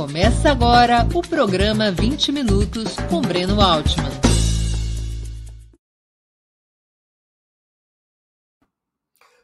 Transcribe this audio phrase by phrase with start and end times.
[0.00, 4.08] Começa agora o programa 20 Minutos com Breno Altman.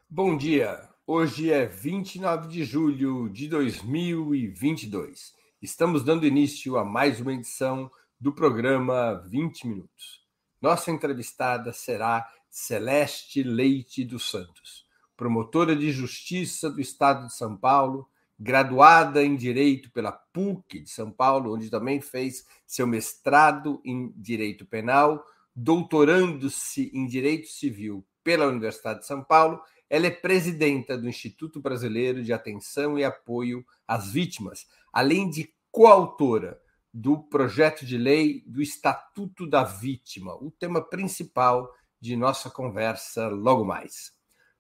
[0.09, 0.89] Bom dia!
[1.07, 5.35] Hoje é 29 de julho de 2022.
[5.61, 10.25] Estamos dando início a mais uma edição do programa 20 Minutos.
[10.63, 14.87] Nossa entrevistada será Celeste Leite dos Santos,
[15.19, 21.11] promotora de justiça do Estado de São Paulo, graduada em Direito pela PUC de São
[21.11, 29.01] Paulo, onde também fez seu mestrado em Direito Penal, doutorando-se em Direito Civil pela Universidade
[29.01, 29.61] de São Paulo.
[29.89, 36.61] Ela é presidenta do Instituto Brasileiro de Atenção e Apoio às Vítimas, além de coautora
[36.93, 43.65] do projeto de lei do Estatuto da Vítima, o tema principal de nossa conversa logo
[43.65, 44.13] mais.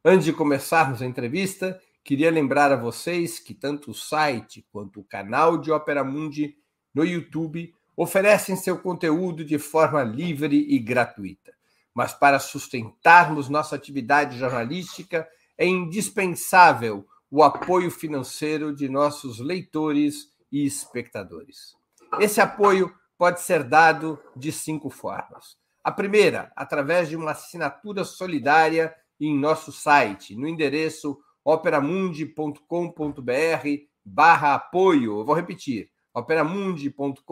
[0.04, 5.04] Antes de começarmos a entrevista, queria lembrar a vocês que tanto o site quanto o
[5.04, 6.56] canal de Opera Mundi
[6.94, 11.52] no YouTube oferecem seu conteúdo de forma livre e gratuita.
[11.92, 15.26] Mas para sustentarmos nossa atividade jornalística,
[15.58, 21.74] é indispensável o apoio financeiro de nossos leitores e espectadores.
[22.20, 25.56] Esse apoio pode ser dado de cinco formas.
[25.82, 32.60] A primeira, através de uma assinatura solidária em nosso site, no endereço operamundi.com.br
[34.04, 35.20] barra apoio.
[35.20, 37.22] Eu vou repetir, operamundi.com.br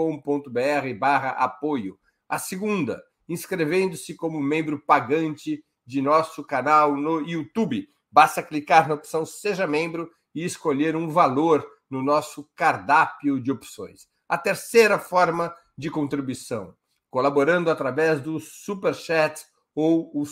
[0.97, 1.99] barra apoio.
[2.29, 7.89] A segunda, inscrevendo-se como membro pagante de nosso canal no YouTube.
[8.09, 14.07] Basta clicar na opção Seja Membro e escolher um valor no nosso cardápio de opções.
[14.29, 16.77] A terceira forma de contribuição,
[17.11, 20.25] colaborando através do Super Chat ou o,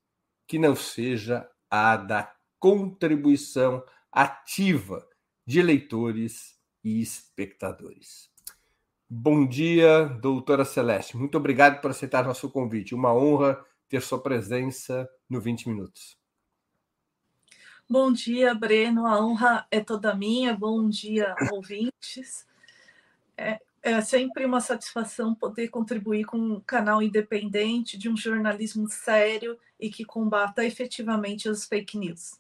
[0.47, 5.07] que não seja a da contribuição ativa
[5.47, 8.31] de leitores e espectadores.
[9.09, 11.17] Bom dia, doutora Celeste.
[11.17, 12.95] Muito obrigado por aceitar nosso convite.
[12.95, 16.20] Uma honra ter sua presença no 20 Minutos.
[17.91, 19.05] Bom dia, Breno.
[19.05, 20.55] A honra é toda minha.
[20.55, 22.47] Bom dia, ouvintes.
[23.37, 29.59] É, é sempre uma satisfação poder contribuir com um canal independente de um jornalismo sério
[29.81, 32.39] e que combata efetivamente as fake news.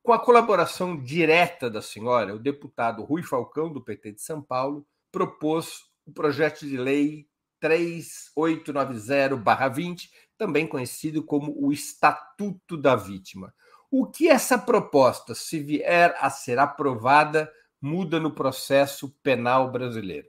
[0.00, 4.86] Com a colaboração direta da senhora, o deputado Rui Falcão, do PT de São Paulo,
[5.10, 7.26] propôs o projeto de lei
[7.60, 13.54] 3890-20, também conhecido como o Estatuto da Vítima.
[13.90, 20.28] O que essa proposta, se vier a ser aprovada, muda no processo penal brasileiro?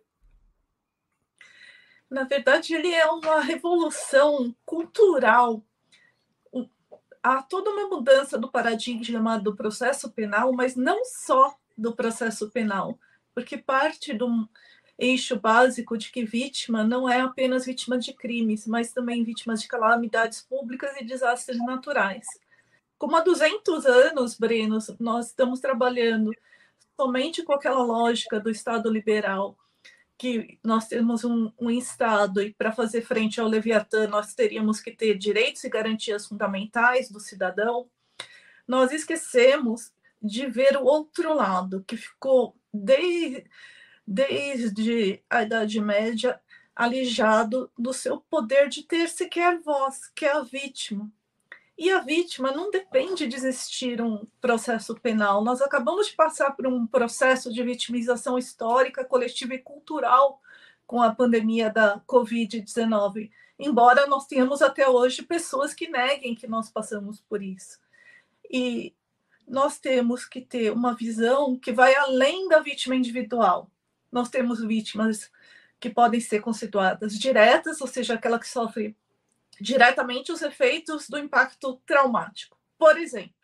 [2.09, 5.63] Na verdade, ele é uma revolução cultural
[7.25, 12.99] há toda uma mudança do paradigma do processo penal, mas não só do processo penal,
[13.33, 14.47] porque parte do
[14.97, 19.67] eixo básico de que vítima não é apenas vítima de crimes, mas também vítima de
[19.67, 22.25] calamidades públicas e desastres naturais.
[22.97, 26.31] Como há 200 anos, Breno, nós estamos trabalhando
[26.95, 29.57] somente com aquela lógica do Estado liberal,
[30.17, 34.91] que nós temos um, um Estado e para fazer frente ao Leviatã nós teríamos que
[34.91, 37.89] ter direitos e garantias fundamentais do cidadão,
[38.65, 43.45] nós esquecemos de ver o outro lado, que ficou desde,
[44.05, 46.39] desde a Idade Média
[46.75, 51.09] alijado do seu poder de ter sequer voz, que é a vítima.
[51.77, 55.43] E a vítima não depende de existir um processo penal.
[55.43, 60.41] Nós acabamos de passar por um processo de vitimização histórica, coletiva e cultural
[60.87, 66.69] com a pandemia da Covid-19, embora nós tenhamos até hoje pessoas que neguem que nós
[66.69, 67.79] passamos por isso.
[68.49, 68.93] E
[69.47, 73.69] nós temos que ter uma visão que vai além da vítima individual.
[74.15, 75.29] Nós temos vítimas
[75.77, 78.95] que podem ser conceituadas diretas, ou seja, aquela que sofre
[79.59, 82.57] diretamente os efeitos do impacto traumático.
[82.77, 83.35] Por exemplo,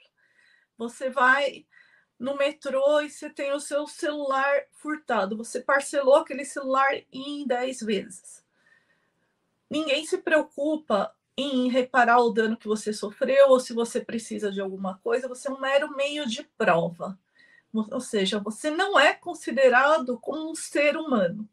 [0.78, 1.66] você vai
[2.18, 7.82] no metrô e você tem o seu celular furtado, você parcelou aquele celular em 10
[7.82, 8.42] vezes.
[9.70, 14.62] Ninguém se preocupa em reparar o dano que você sofreu ou se você precisa de
[14.62, 17.20] alguma coisa, você é um mero meio de prova.
[17.74, 21.48] Ou seja, você não é considerado como um ser humano.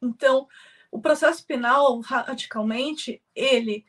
[0.00, 0.46] Então,
[0.90, 3.84] o processo penal, radicalmente, ele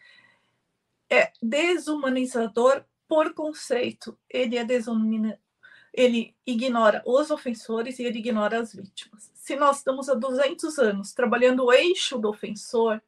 [1.10, 4.18] é desumanizador por conceito.
[4.30, 5.40] Ele é desumana,
[5.94, 9.32] ele ignora os ofensores e ele ignora as vítimas.
[9.34, 13.02] Se nós estamos há 200 anos trabalhando o eixo do ofensor,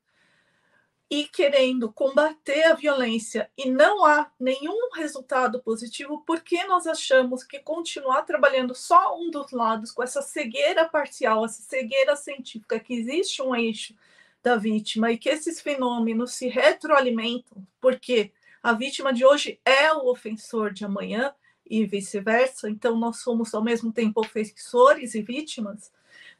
[1.12, 7.44] e querendo combater a violência e não há nenhum resultado positivo, por que nós achamos
[7.44, 12.94] que continuar trabalhando só um dos lados, com essa cegueira parcial, essa cegueira científica, que
[12.94, 13.94] existe um eixo
[14.42, 18.31] da vítima e que esses fenômenos se retroalimentam, porque
[18.64, 21.36] a vítima de hoje é o ofensor de amanhã
[21.69, 25.92] e vice-versa, então nós somos ao mesmo tempo ofensores e vítimas,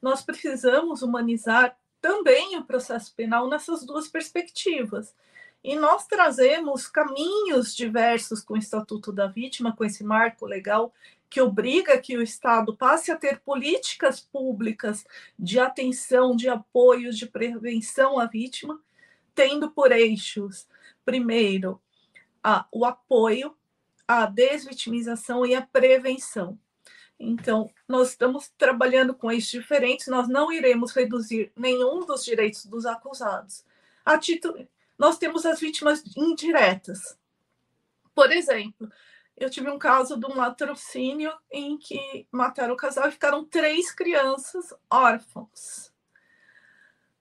[0.02, 5.14] nós precisamos humanizar também o processo penal nessas duas perspectivas.
[5.64, 10.92] E nós trazemos caminhos diversos com o Estatuto da Vítima, com esse marco legal
[11.30, 15.06] que obriga que o Estado passe a ter políticas públicas
[15.40, 18.82] de atenção, de apoio, de prevenção à vítima,
[19.34, 20.68] tendo por eixos,
[21.06, 21.82] primeiro,
[22.44, 23.56] a, o apoio,
[24.06, 26.60] a desvitimização e a prevenção.
[27.24, 32.84] Então, nós estamos trabalhando com eixos diferentes, nós não iremos reduzir nenhum dos direitos dos
[32.84, 33.64] acusados.
[34.04, 37.16] A título, nós temos as vítimas indiretas.
[38.16, 38.92] Por exemplo,
[39.38, 43.92] eu tive um caso de um latrocínio em que mataram o casal e ficaram três
[43.92, 45.92] crianças órfãos.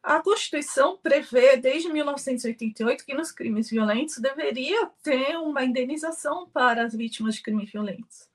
[0.03, 6.95] A Constituição prevê, desde 1988, que nos crimes violentos deveria ter uma indenização para as
[6.95, 8.30] vítimas de crimes violentos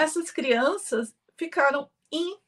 [0.00, 2.38] essas crianças ficaram in,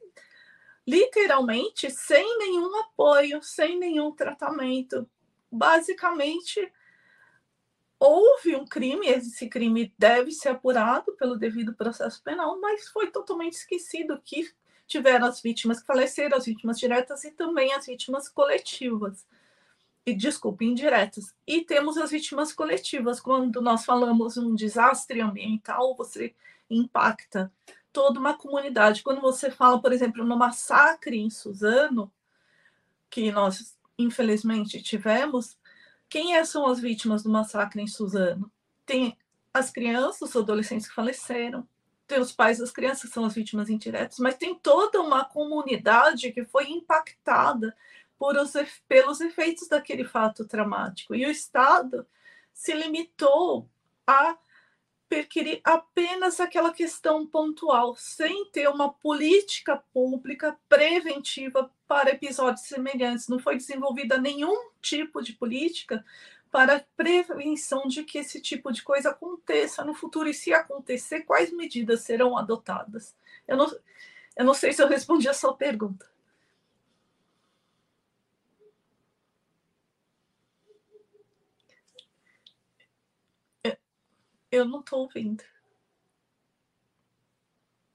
[0.87, 5.09] literalmente sem nenhum apoio, sem nenhum tratamento.
[5.51, 6.73] Basicamente,
[8.01, 13.55] houve um crime, esse crime deve ser apurado pelo devido processo penal, mas foi totalmente
[13.55, 14.51] esquecido que
[14.87, 19.27] tiveram as vítimas que faleceram, as vítimas diretas e também as vítimas coletivas.
[20.05, 21.35] E, desculpe, indiretas.
[21.47, 23.21] E temos as vítimas coletivas.
[23.21, 26.35] Quando nós falamos um desastre ambiental, você
[26.75, 27.53] impacta
[27.93, 29.03] toda uma comunidade.
[29.03, 32.13] Quando você fala, por exemplo, no massacre em Suzano,
[33.11, 35.59] que nós infelizmente tivemos,
[36.09, 38.51] quem é, são as vítimas do massacre em Suzano?
[38.85, 39.17] Tem
[39.53, 41.69] as crianças, os adolescentes que faleceram,
[42.07, 46.33] tem os pais das crianças que são as vítimas indiretas, mas tem toda uma comunidade
[46.33, 47.75] que foi impactada
[48.19, 48.53] por os,
[48.87, 51.15] pelos efeitos daquele fato traumático.
[51.15, 52.07] E o Estado
[52.53, 53.69] se limitou
[54.07, 54.37] a
[55.12, 63.29] perquirir apenas aquela questão pontual, sem ter uma política pública preventiva para episódios semelhantes.
[63.29, 66.03] Não foi desenvolvida nenhum tipo de política
[66.51, 71.53] para prevenção de que esse tipo de coisa aconteça no futuro e se acontecer, quais
[71.53, 73.15] medidas serão adotadas?
[73.46, 73.70] Eu não,
[74.34, 76.10] eu não sei se eu respondi a sua pergunta.
[84.53, 85.43] Eu não estou ouvindo.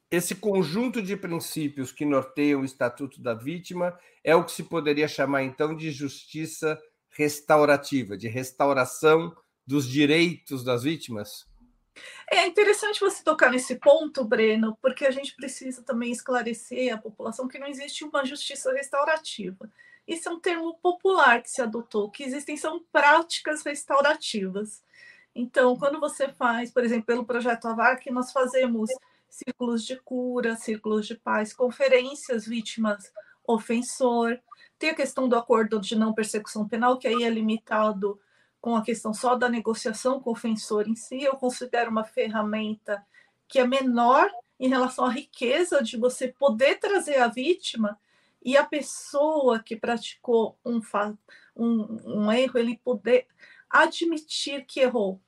[0.10, 5.08] Esse conjunto de princípios que norteiam o Estatuto da Vítima é o que se poderia
[5.08, 9.36] chamar, então, de justiça restaurativa, de restauração
[9.66, 11.46] dos direitos das vítimas?
[12.32, 17.48] É interessante você tocar nesse ponto, Breno, porque a gente precisa também esclarecer à população
[17.48, 19.70] que não existe uma justiça restaurativa.
[20.08, 24.82] Isso é um termo popular que se adotou, que existem são práticas restaurativas.
[25.39, 28.89] Então, quando você faz, por exemplo, pelo projeto AVAC, nós fazemos
[29.29, 33.13] círculos de cura, círculos de paz, conferências vítimas
[33.46, 34.39] ofensor,
[34.79, 38.20] tem a questão do acordo de não persecução penal, que aí é limitado
[38.60, 41.22] com a questão só da negociação com o ofensor em si.
[41.22, 43.06] Eu considero uma ferramenta
[43.48, 48.00] que é menor em relação à riqueza de você poder trazer a vítima
[48.44, 50.82] e a pessoa que praticou um,
[51.56, 53.27] um, um erro, ele poder
[53.70, 55.22] admitir que errou.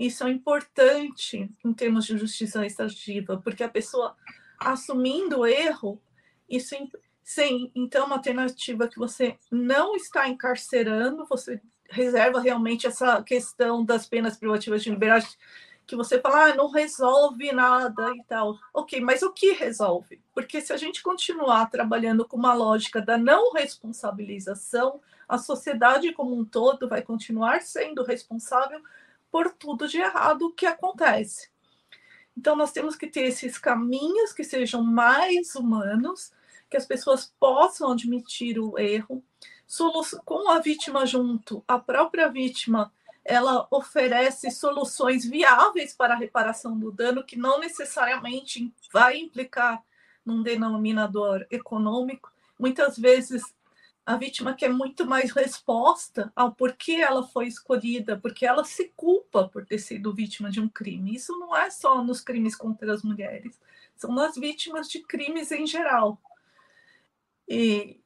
[0.00, 4.16] Isso é importante em termos de justiça restaurativa, porque a pessoa
[4.58, 6.00] assumindo o erro,
[6.48, 6.74] isso
[7.22, 14.06] sem então uma alternativa que você não está encarcerando, você reserva realmente essa questão das
[14.06, 15.36] penas privativas de liberdade
[15.86, 18.58] que você fala, ah, não resolve nada e tal.
[18.72, 20.18] Ok, mas o que resolve?
[20.32, 26.34] Porque se a gente continuar trabalhando com uma lógica da não responsabilização, a sociedade como
[26.34, 28.80] um todo vai continuar sendo responsável
[29.30, 31.50] por tudo de errado que acontece.
[32.36, 36.32] Então, nós temos que ter esses caminhos que sejam mais humanos,
[36.68, 39.22] que as pessoas possam admitir o erro,
[40.24, 42.92] com a vítima junto, a própria vítima
[43.24, 49.82] ela oferece soluções viáveis para a reparação do dano, que não necessariamente vai implicar
[50.24, 52.32] num denominador econômico.
[52.58, 53.42] Muitas vezes
[54.10, 59.48] a vítima quer muito mais resposta ao porquê ela foi escolhida, porque ela se culpa
[59.48, 61.14] por ter sido vítima de um crime.
[61.14, 63.60] Isso não é só nos crimes contra as mulheres,
[63.94, 66.20] são nas vítimas de crimes em geral.
[67.48, 68.00] E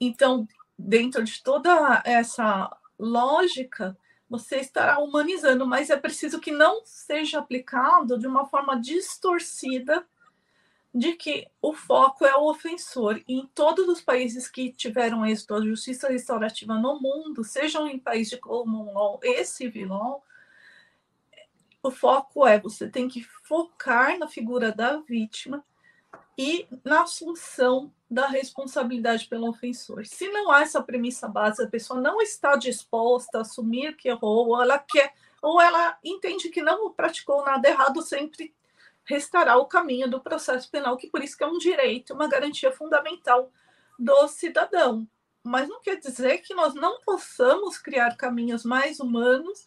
[0.00, 3.96] então, dentro de toda essa lógica,
[4.28, 10.04] você estará humanizando, mas é preciso que não seja aplicado de uma forma distorcida
[10.96, 13.22] de que o foco é o ofensor.
[13.28, 17.98] E em todos os países que tiveram êxito a justiça restaurativa no mundo, sejam em
[17.98, 20.24] países de common law e civil law,
[21.82, 25.62] o foco é você tem que focar na figura da vítima
[26.36, 30.06] e na assunção da responsabilidade pelo ofensor.
[30.06, 34.48] Se não há essa premissa base, a pessoa não está disposta a assumir que errou,
[34.48, 35.12] ou ela quer,
[35.42, 38.55] ou ela entende que não praticou nada errado, sempre
[39.06, 42.72] restará o caminho do processo penal, que por isso que é um direito, uma garantia
[42.72, 43.50] fundamental
[43.98, 45.08] do cidadão.
[45.42, 49.66] Mas não quer dizer que nós não possamos criar caminhos mais humanos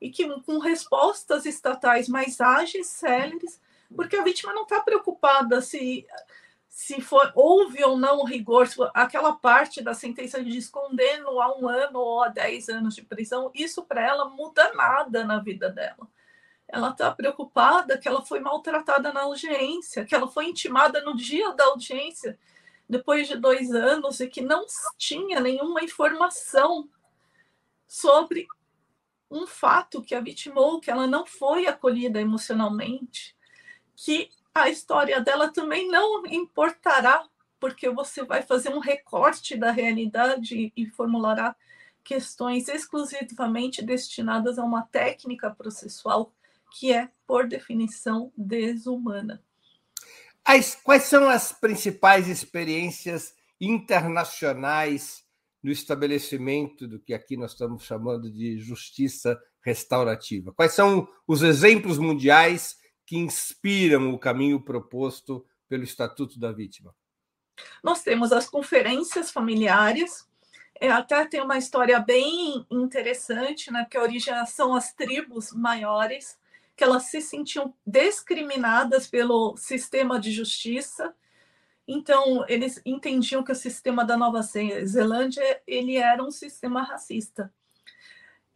[0.00, 3.60] e que com respostas estatais mais ágeis, céleres,
[3.94, 6.04] porque a vítima não está preocupada se
[6.72, 11.68] se for houve ou não o rigor, aquela parte da sentença de condeno a um
[11.68, 16.08] ano ou a dez anos de prisão, isso para ela muda nada na vida dela.
[16.72, 21.52] Ela está preocupada que ela foi maltratada na audiência, que ela foi intimada no dia
[21.52, 22.38] da audiência,
[22.88, 24.64] depois de dois anos, e que não
[24.96, 26.88] tinha nenhuma informação
[27.86, 28.46] sobre
[29.30, 33.36] um fato que a vitimou, que ela não foi acolhida emocionalmente,
[33.94, 37.22] que a história dela também não importará,
[37.60, 41.54] porque você vai fazer um recorte da realidade e formulará
[42.02, 46.32] questões exclusivamente destinadas a uma técnica processual
[46.78, 49.42] que é, por definição, desumana.
[50.44, 55.24] As, quais são as principais experiências internacionais
[55.62, 60.52] no estabelecimento do que aqui nós estamos chamando de justiça restaurativa?
[60.52, 62.76] Quais são os exemplos mundiais
[63.06, 66.94] que inspiram o caminho proposto pelo Estatuto da Vítima?
[67.82, 70.26] Nós temos as conferências familiares,
[70.80, 73.84] é, até tem uma história bem interessante, né?
[73.84, 76.36] Porque a origem são as tribos maiores,
[76.82, 81.14] que elas se sentiam discriminadas pelo sistema de justiça.
[81.86, 87.54] Então, eles entendiam que o sistema da Nova Zelândia ele era um sistema racista.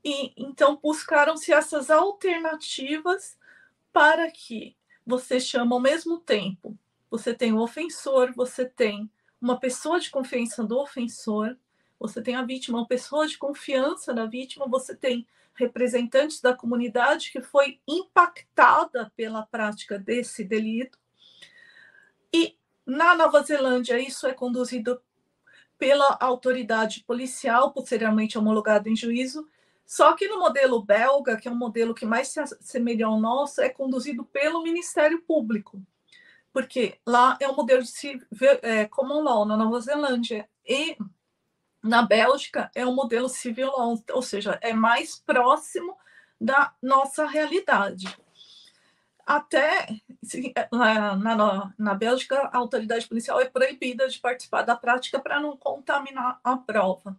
[0.04, 3.38] E então buscaram-se essas alternativas
[3.92, 6.76] para que você chama ao mesmo tempo,
[7.08, 9.08] você tem o ofensor, você tem
[9.40, 11.56] uma pessoa de confiança do ofensor,
[11.96, 15.24] você tem a vítima, uma pessoa de confiança da vítima, você tem
[15.56, 20.98] representantes da comunidade que foi impactada pela prática desse delito.
[22.32, 25.00] E na Nova Zelândia, isso é conduzido
[25.78, 29.46] pela autoridade policial, posteriormente homologado em juízo,
[29.86, 33.60] só que no modelo belga, que é um modelo que mais se assemelha ao nosso,
[33.60, 35.80] é conduzido pelo Ministério Público,
[36.52, 38.26] porque lá é um modelo de civil,
[38.62, 40.48] é, common law na Nova Zelândia.
[40.66, 40.96] E
[41.86, 43.70] na Bélgica é um modelo civil
[44.12, 45.96] ou seja, é mais próximo
[46.40, 48.16] da nossa realidade.
[49.24, 49.88] Até
[50.70, 55.56] na, na, na Bélgica, a autoridade policial é proibida de participar da prática para não
[55.56, 57.18] contaminar a prova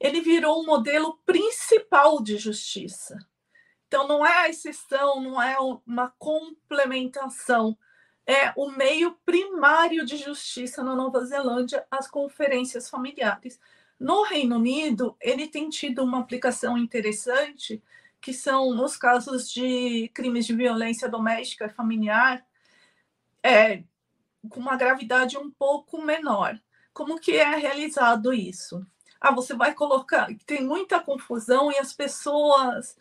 [0.00, 3.18] ele virou um modelo principal de justiça.
[3.86, 5.56] Então, não é a exceção, não é
[5.86, 7.76] uma complementação,
[8.26, 13.60] é o meio primário de justiça na Nova Zelândia, as conferências familiares.
[13.98, 17.82] No Reino Unido, ele tem tido uma aplicação interessante,
[18.20, 22.44] que são nos casos de crimes de violência doméstica e familiar,
[23.42, 23.82] é,
[24.48, 26.58] com uma gravidade um pouco menor.
[26.92, 28.84] Como que é realizado isso?
[29.20, 30.28] Ah, você vai colocar.
[30.46, 32.96] Tem muita confusão e as pessoas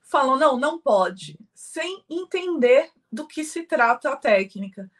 [0.00, 4.90] falam, não, não pode, sem entender do que se trata a técnica.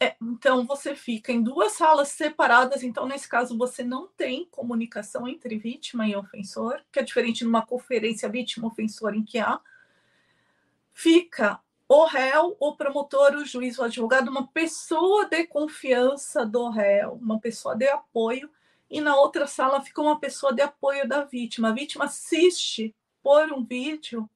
[0.00, 2.82] É, então, você fica em duas salas separadas.
[2.82, 7.64] Então, nesse caso, você não tem comunicação entre vítima e ofensor, que é diferente numa
[7.64, 9.60] conferência vítima-ofensor, em que há.
[10.92, 17.12] Fica o réu, o promotor, o juiz, o advogado, uma pessoa de confiança do réu,
[17.22, 18.50] uma pessoa de apoio,
[18.90, 21.68] e na outra sala fica uma pessoa de apoio da vítima.
[21.68, 22.92] A vítima assiste
[23.22, 24.28] por um vídeo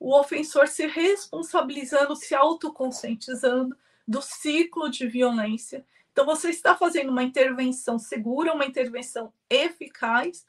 [0.00, 3.76] o ofensor se responsabilizando, se autoconscientizando
[4.08, 5.84] do ciclo de violência.
[6.10, 10.44] Então, você está fazendo uma intervenção segura, uma intervenção eficaz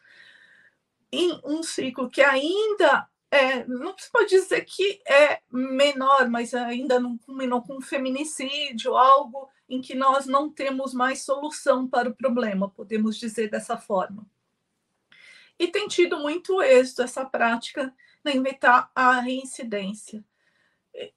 [1.12, 7.00] em um ciclo que ainda é, não se pode dizer que é menor, mas ainda
[7.00, 12.70] não culminou com feminicídio, algo em que nós não temos mais solução para o problema,
[12.70, 14.26] podemos dizer dessa forma.
[15.60, 20.24] E tem tido muito êxito essa prática de evitar a reincidência.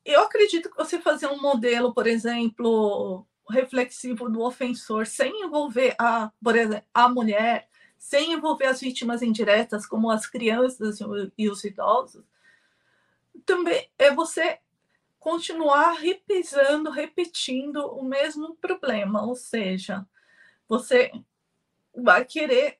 [0.04, 6.30] Eu acredito que você fazer um modelo, por exemplo, reflexivo do ofensor, sem envolver a,
[6.42, 7.68] por exemplo, a mulher,
[7.98, 10.98] sem envolver as vítimas indiretas, como as crianças
[11.36, 12.24] e os idosos,
[13.44, 14.58] também é você
[15.18, 20.06] continuar repisando, repetindo o mesmo problema, ou seja,
[20.68, 21.10] você
[21.96, 22.78] vai querer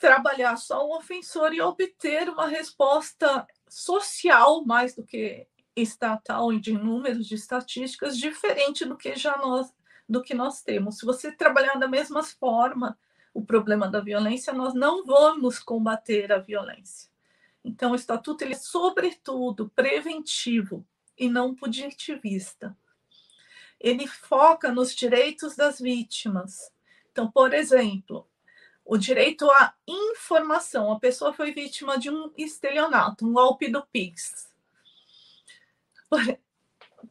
[0.00, 6.72] trabalhar só o ofensor e obter uma resposta social mais do que estatal e de
[6.72, 9.72] números de estatísticas diferente do que já nós
[10.08, 10.98] do que nós temos.
[10.98, 12.98] Se você trabalhar da mesma forma
[13.32, 17.08] o problema da violência, nós não vamos combater a violência.
[17.64, 20.84] Então, o estatuto ele é sobretudo preventivo
[21.16, 22.76] e não punitivista.
[23.78, 26.72] Ele foca nos direitos das vítimas.
[27.12, 28.28] Então, por exemplo,
[28.90, 30.90] o direito à informação.
[30.90, 34.50] A pessoa foi vítima de um estelionato, um golpe do PIX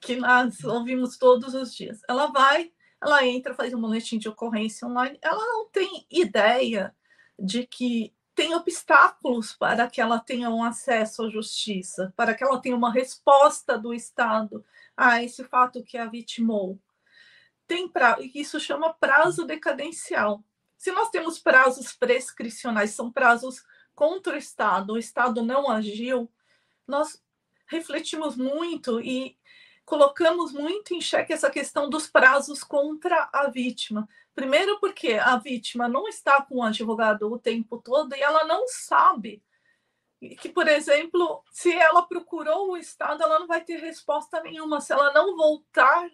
[0.01, 2.01] que nós ouvimos todos os dias.
[2.09, 6.94] Ela vai, ela entra, faz um boletim de ocorrência online, ela não tem ideia
[7.39, 12.59] de que tem obstáculos para que ela tenha um acesso à justiça, para que ela
[12.59, 14.65] tenha uma resposta do Estado
[14.98, 16.77] a esse fato que a vitimou.
[17.65, 18.18] Tem pra...
[18.35, 20.44] Isso chama prazo decadencial.
[20.79, 26.31] Se nós temos prazos prescricionais, são prazos contra o Estado, o Estado não agiu,
[26.87, 27.22] nós
[27.68, 29.37] refletimos muito e
[29.83, 34.07] colocamos muito em xeque essa questão dos prazos contra a vítima.
[34.33, 38.65] Primeiro, porque a vítima não está com o advogado o tempo todo e ela não
[38.70, 39.44] sabe
[40.39, 44.79] que, por exemplo, se ela procurou o Estado, ela não vai ter resposta nenhuma.
[44.79, 46.09] Se ela não voltar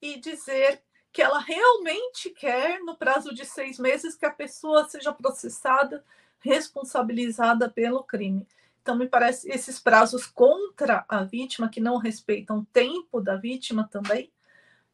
[0.00, 5.12] e dizer que ela realmente quer, no prazo de seis meses, que a pessoa seja
[5.12, 6.02] processada,
[6.40, 8.46] responsabilizada pelo crime.
[8.80, 13.88] Então, me parece esses prazos contra a vítima, que não respeitam o tempo da vítima
[13.90, 14.32] também,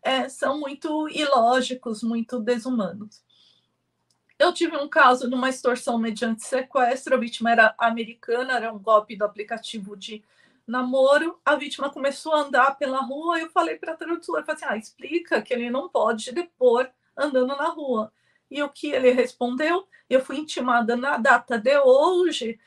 [0.03, 3.23] é, são muito ilógicos, muito desumanos.
[4.39, 8.79] Eu tive um caso de uma extorsão mediante sequestro, a vítima era americana, era um
[8.79, 10.23] golpe do aplicativo de
[10.69, 14.73] namoro, a vítima começou a andar pela rua, eu falei para a tradutora, falei assim,
[14.73, 18.13] ah, explica que ele não pode depor andando na rua.
[18.51, 22.59] E o que ele respondeu, eu fui intimada na data de hoje,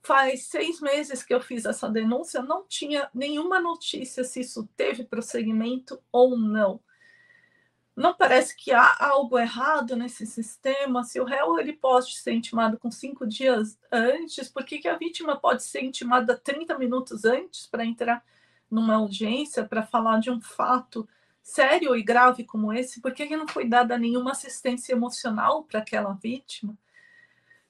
[0.00, 5.04] Faz seis meses que eu fiz essa denúncia, não tinha nenhuma notícia se isso teve
[5.04, 6.80] prosseguimento ou não.
[7.98, 11.02] Não parece que há algo errado nesse sistema.
[11.02, 14.96] Se o réu ele pode ser intimado com cinco dias antes, por que, que a
[14.96, 18.24] vítima pode ser intimada 30 minutos antes para entrar
[18.70, 21.08] numa audiência para falar de um fato
[21.42, 23.00] sério e grave como esse?
[23.00, 26.78] Por que, que não foi dada nenhuma assistência emocional para aquela vítima?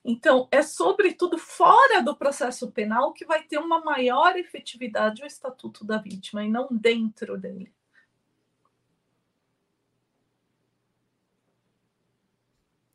[0.05, 5.87] Então, é sobretudo fora do processo penal que vai ter uma maior efetividade o Estatuto
[5.87, 7.73] da Vítima e não dentro dele.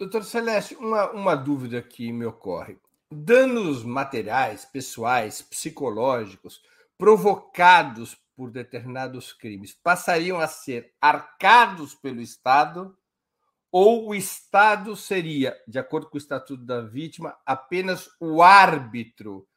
[0.03, 2.77] Doutor Celeste, uma, uma dúvida que me ocorre.
[3.09, 6.61] Danos materiais, pessoais, psicológicos,
[6.97, 12.93] provocados por determinados crimes, passariam a ser arcados pelo Estado
[13.71, 19.47] ou o Estado seria, de acordo com o Estatuto da Vítima, apenas o árbitro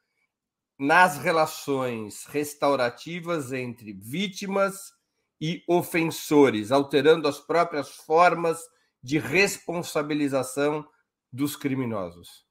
[0.79, 4.93] nas relações restaurativas entre vítimas
[5.41, 8.76] e ofensores, alterando as próprias formas
[9.07, 10.85] de responsabilização
[11.31, 12.45] dos criminosos?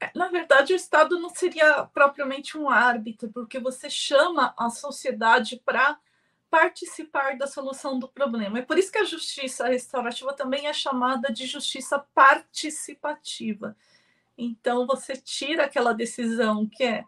[0.00, 5.62] É, na verdade, o Estado não seria propriamente um árbitro, porque você chama a sociedade
[5.64, 5.96] para
[6.50, 8.58] participar da solução do problema.
[8.58, 13.76] É por isso que a justiça restaurativa também é chamada de justiça participativa.
[14.36, 17.04] Então, você tira aquela decisão que é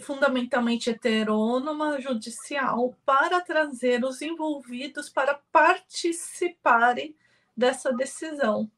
[0.00, 7.16] fundamentalmente heterônoma judicial para trazer os envolvidos para participarem
[7.56, 8.70] dessa decisão.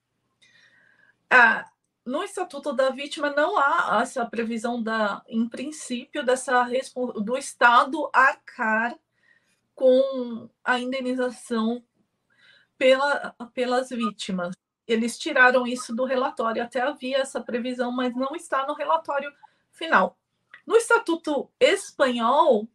[1.29, 1.71] Ah,
[2.05, 6.67] no Estatuto da Vítima não há essa previsão da, em princípio, dessa
[7.23, 8.99] do Estado arcar
[9.75, 11.85] com a indenização
[12.77, 14.55] pela, pelas vítimas.
[14.87, 19.31] Eles tiraram isso do relatório, até havia essa previsão, mas não está no relatório
[19.71, 20.20] final.
[20.71, 22.69] No Estatuto Espanhol,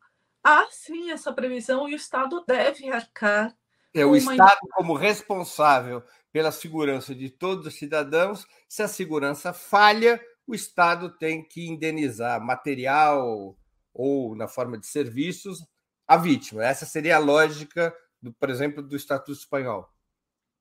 [0.43, 3.55] há sim essa previsão e o Estado deve arcar.
[3.93, 8.45] É o Estado como responsável pela segurança de todos os cidadãos.
[8.67, 13.57] Se a segurança falha, o Estado tem que indenizar material
[13.93, 15.65] ou na forma de serviços
[16.05, 16.65] a vítima.
[16.65, 19.89] Essa seria a lógica, do, por exemplo, do Estatuto Espanhol.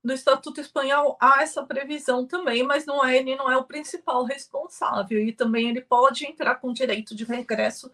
[0.04, 4.22] No Estatuto Espanhol há essa previsão também, mas não é, ele não é o principal
[4.24, 7.90] responsável e também ele pode entrar com direito de regresso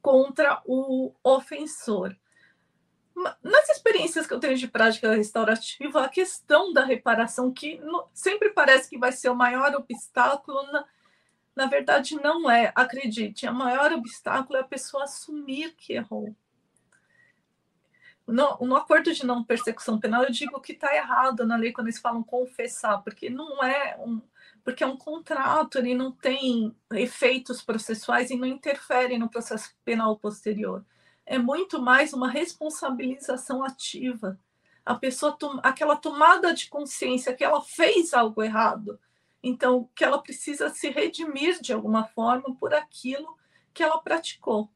[0.00, 2.14] contra o ofensor.
[3.42, 7.80] Nas experiências que eu tenho de prática restaurativa, a questão da reparação, que
[8.14, 10.84] sempre parece que vai ser o maior obstáculo, na,
[11.56, 12.70] na verdade não é.
[12.72, 16.32] Acredite, o maior obstáculo é a pessoa assumir que errou
[18.28, 21.86] no, no, acordo de não persecução penal, eu digo que está errado na lei quando
[21.86, 24.20] eles falam confessar, porque não é um.
[24.62, 30.18] Porque é um contrato, ele não tem efeitos processuais e não interfere no processo penal
[30.18, 30.84] posterior.
[31.24, 34.38] É muito mais uma responsabilização ativa.
[34.84, 39.00] A pessoa, aquela tomada de consciência que ela fez algo errado,
[39.42, 43.38] então que ela precisa se redimir de alguma forma por aquilo
[43.72, 44.70] que ela praticou.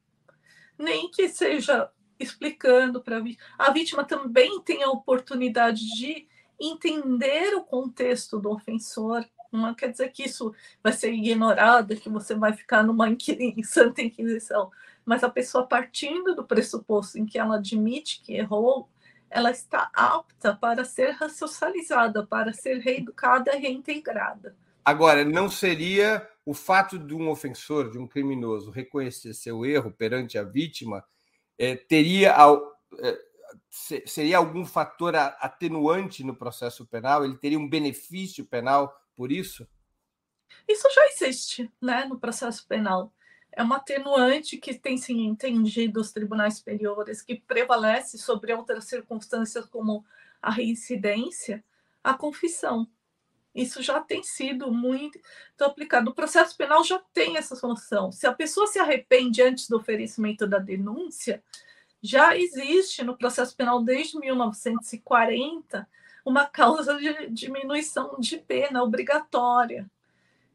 [0.78, 1.90] Nem que seja
[2.22, 3.44] explicando para a vítima.
[3.58, 6.26] A vítima também tem a oportunidade de
[6.60, 9.24] entender o contexto do ofensor.
[9.50, 13.06] Não quer dizer que isso vai ser ignorado, que você vai ficar numa
[13.64, 14.70] santa inquisição.
[15.04, 18.88] Mas a pessoa, partindo do pressuposto em que ela admite que errou,
[19.28, 24.54] ela está apta para ser raciocializada, para ser reeducada e reintegrada.
[24.84, 30.36] Agora, não seria o fato de um ofensor, de um criminoso, reconhecer seu erro perante
[30.36, 31.04] a vítima
[31.58, 32.34] é, teria
[32.98, 33.18] é,
[34.06, 37.24] seria algum fator atenuante no processo penal?
[37.24, 39.66] Ele teria um benefício penal por isso?
[40.68, 43.12] Isso já existe, né, no processo penal.
[43.50, 49.66] É uma atenuante que tem se entendido os tribunais superiores, que prevalece sobre outras circunstâncias
[49.66, 50.04] como
[50.40, 51.62] a reincidência,
[52.02, 52.88] a confissão.
[53.54, 55.20] Isso já tem sido muito
[55.60, 56.10] aplicado.
[56.10, 58.10] O processo penal já tem essa solução.
[58.10, 61.42] Se a pessoa se arrepende antes do oferecimento da denúncia,
[62.02, 65.86] já existe no processo penal desde 1940
[66.24, 69.90] uma causa de diminuição de pena obrigatória.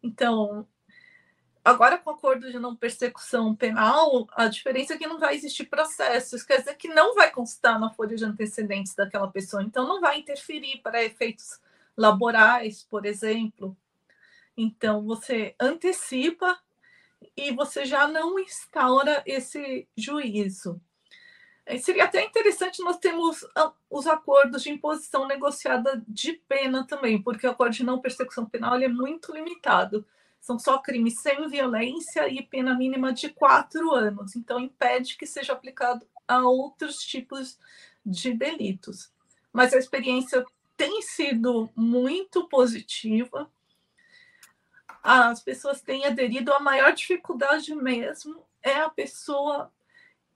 [0.01, 0.67] Então,
[1.63, 5.65] agora com o acordo de não persecução penal, a diferença é que não vai existir
[5.65, 6.35] processo.
[6.35, 10.01] Isso quer dizer que não vai constar na folha de antecedentes daquela pessoa, então não
[10.01, 11.59] vai interferir para efeitos
[11.97, 13.75] laborais, por exemplo.
[14.55, 16.57] Então, você antecipa
[17.35, 20.79] e você já não instaura esse juízo.
[21.81, 27.45] Seria até interessante nós termos ah, os acordos de imposição negociada de pena também, porque
[27.45, 30.05] o acordo de não persecução penal é muito limitado.
[30.39, 34.35] São só crimes sem violência e pena mínima de quatro anos.
[34.35, 37.59] Então, impede que seja aplicado a outros tipos
[38.05, 39.11] de delitos.
[39.51, 40.45] Mas a experiência
[40.77, 43.51] tem sido muito positiva.
[45.03, 46.53] As pessoas têm aderido.
[46.53, 49.73] A maior dificuldade mesmo é a pessoa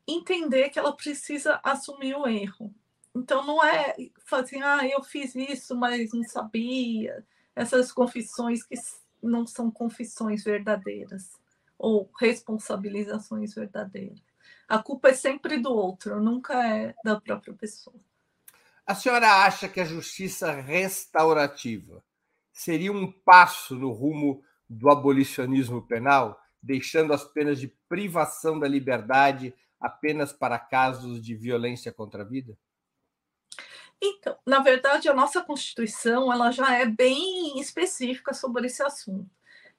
[0.07, 2.73] entender que ela precisa assumir o erro.
[3.13, 7.25] Então, não é fazer, ah, eu fiz isso, mas não sabia.
[7.55, 8.75] Essas confissões que
[9.21, 11.39] não são confissões verdadeiras
[11.77, 14.21] ou responsabilizações verdadeiras.
[14.67, 17.99] A culpa é sempre do outro, nunca é da própria pessoa.
[18.85, 22.03] A senhora acha que a justiça restaurativa
[22.51, 29.53] seria um passo no rumo do abolicionismo penal, deixando as penas de privação da liberdade
[29.79, 32.57] apenas para casos de violência contra a vida?
[34.01, 39.29] Então, na verdade, a nossa Constituição ela já é bem específica sobre esse assunto.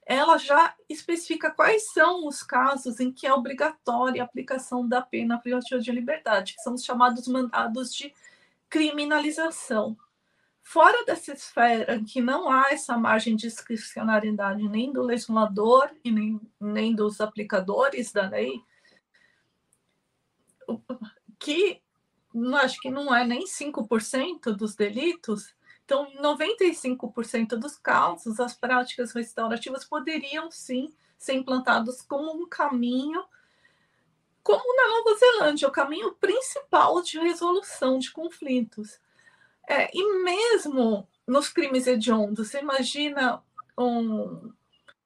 [0.05, 5.39] Ela já especifica quais são os casos em que é obrigatória a aplicação da pena
[5.39, 8.13] privativa de liberdade, que são os chamados mandados de
[8.73, 9.95] criminalização.
[10.63, 16.11] Fora dessa esfera em que não há essa margem de discricionariedade nem do legislador e
[16.11, 18.65] nem, nem dos aplicadores da lei,
[21.39, 21.83] que
[22.63, 25.55] acho que não é nem 5% dos delitos,
[25.85, 33.23] então, em 95% dos casos, as práticas restaurativas poderiam sim ser implantadas como um caminho
[34.43, 38.99] como na Nova Zelândia, o caminho principal de resolução de conflitos.
[39.69, 43.43] É, e mesmo nos crimes hediondos, você imagina
[43.79, 44.53] um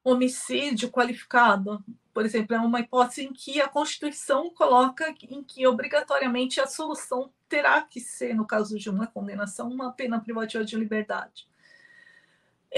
[0.03, 6.61] homicídio qualificado, por exemplo, é uma hipótese em que a Constituição coloca em que obrigatoriamente
[6.61, 11.47] a solução terá que ser, no caso de uma condenação, uma pena privativa de liberdade.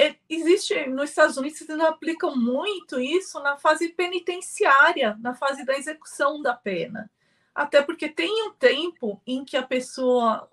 [0.01, 5.77] É, existe nos Estados Unidos eles aplicam muito isso na fase penitenciária, na fase da
[5.77, 7.11] execução da pena.
[7.53, 10.49] Até porque tem um tempo em que a pessoa,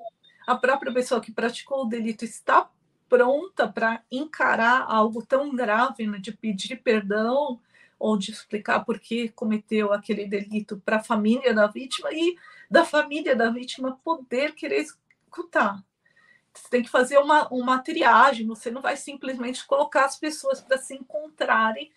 [0.47, 2.67] a própria pessoa que praticou o delito está
[3.07, 7.61] pronta para encarar algo tão grave, né, de pedir perdão
[7.99, 12.35] ou de explicar por que cometeu aquele delito para a família da vítima e
[12.67, 14.87] da família da vítima poder querer
[15.27, 15.83] escutar.
[16.55, 20.77] Você tem que fazer uma, uma triagem, você não vai simplesmente colocar as pessoas para
[20.77, 21.91] se encontrarem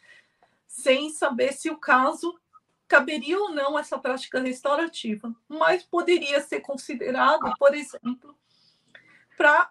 [0.67, 2.39] sem saber se o caso
[2.87, 8.35] caberia ou não essa prática restaurativa, mas poderia ser considerado, por exemplo,
[9.37, 9.71] para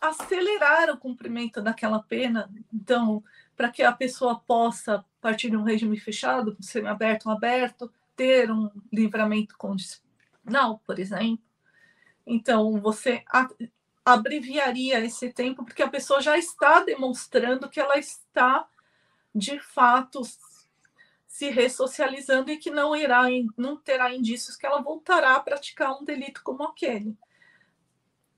[0.00, 2.50] acelerar o cumprimento daquela pena.
[2.72, 3.22] Então,
[3.56, 8.70] para que a pessoa possa partir de um regime fechado, semi-aberto ou aberto, ter um
[8.92, 11.38] livramento condicional, por exemplo.
[12.26, 13.22] Então, você
[14.04, 18.68] abreviaria esse tempo, porque a pessoa já está demonstrando que ela está,
[19.34, 20.22] de fato,
[21.26, 23.22] se ressocializando e que não irá,
[23.56, 27.16] não terá indícios que ela voltará a praticar um delito como aquele.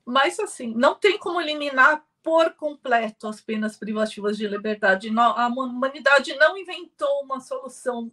[0.05, 5.09] Mas, assim, não tem como eliminar por completo as penas privativas de liberdade.
[5.17, 8.11] A humanidade não inventou uma solução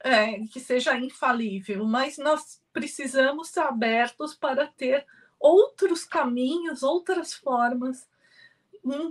[0.00, 5.06] é, que seja infalível, mas nós precisamos estar abertos para ter
[5.38, 8.06] outros caminhos, outras formas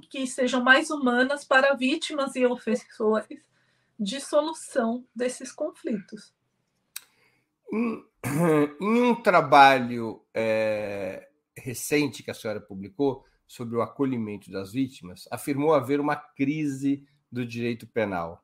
[0.10, 3.42] que sejam mais humanas para vítimas e ofensores
[4.00, 6.34] de solução desses conflitos.
[7.72, 8.04] Em,
[8.80, 15.74] em um trabalho é, recente que a senhora publicou sobre o acolhimento das vítimas, afirmou
[15.74, 18.44] haver uma crise do direito penal.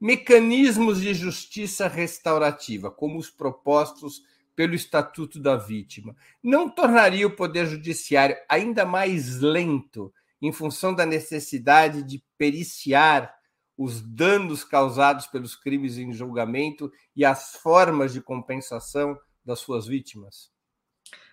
[0.00, 4.22] Mecanismos de justiça restaurativa, como os propostos
[4.58, 11.06] pelo Estatuto da Vítima, não tornaria o Poder Judiciário ainda mais lento em função da
[11.06, 13.38] necessidade de periciar
[13.76, 20.50] os danos causados pelos crimes em julgamento e as formas de compensação das suas vítimas?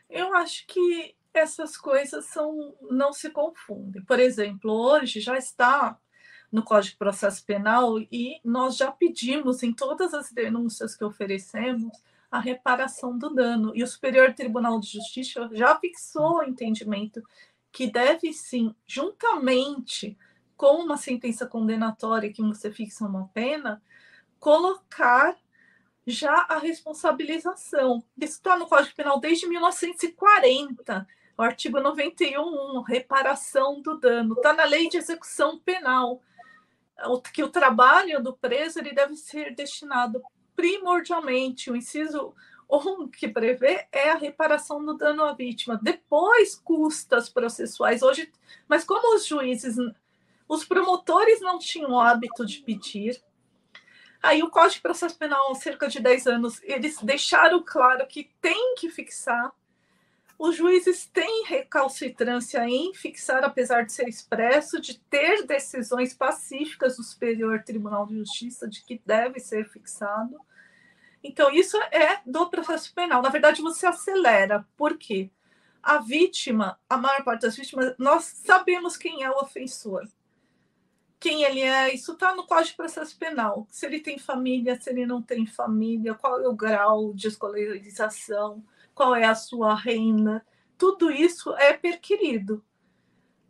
[0.07, 4.05] Eu acho que essas coisas são, não se confundem.
[4.05, 5.97] Por exemplo, hoje já está
[6.51, 11.91] no Código de Processo Penal e nós já pedimos em todas as denúncias que oferecemos
[12.35, 13.71] a reparação do dano.
[13.75, 17.23] E o Superior Tribunal de Justiça já fixou o entendimento
[17.71, 20.17] que deve sim, juntamente
[20.55, 23.81] com uma sentença condenatória que você fixa uma pena,
[24.39, 25.35] colocar
[26.07, 28.03] já a responsabilização.
[28.17, 34.35] Isso está no Código Penal desde 1940, o artigo 91, reparação do dano.
[34.35, 36.21] Está na lei de execução penal,
[37.33, 40.21] que o trabalho do preso ele deve ser destinado
[40.55, 42.33] primordialmente, o inciso
[42.69, 48.01] 1 que prevê é a reparação do dano à vítima, depois custas processuais.
[48.01, 48.31] Hoje,
[48.67, 49.75] mas como os juízes,
[50.47, 53.21] os promotores não tinham o hábito de pedir,
[54.21, 58.75] aí o Código de Processo Penal, cerca de 10 anos, eles deixaram claro que tem
[58.75, 59.53] que fixar
[60.37, 67.03] os juízes têm recalcitrância em fixar, apesar de ser expresso, de ter decisões pacíficas do
[67.03, 70.37] Superior Tribunal de Justiça de que deve ser fixado.
[71.23, 73.21] Então, isso é do processo penal.
[73.21, 74.67] Na verdade, você acelera.
[74.75, 75.31] Por quê?
[75.81, 80.07] A vítima, a maior parte das vítimas, nós sabemos quem é o ofensor.
[81.17, 83.65] Quem ele é, isso está no Código de Processo Penal.
[83.71, 88.63] Se ele tem família, se ele não tem família, qual é o grau de escolarização
[88.95, 90.43] qual é a sua renda,
[90.77, 92.63] tudo isso é perquirido.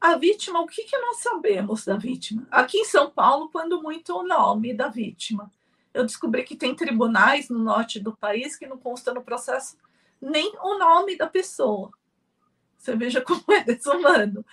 [0.02, 2.46] A vítima, o que, que nós sabemos da vítima?
[2.52, 5.52] Aqui em São Paulo, quando muito o nome da vítima.
[5.94, 9.78] Eu descobri que tem tribunais no norte do país que não consta no processo
[10.20, 11.92] nem o nome da pessoa.
[12.78, 14.46] Você veja como é desumano.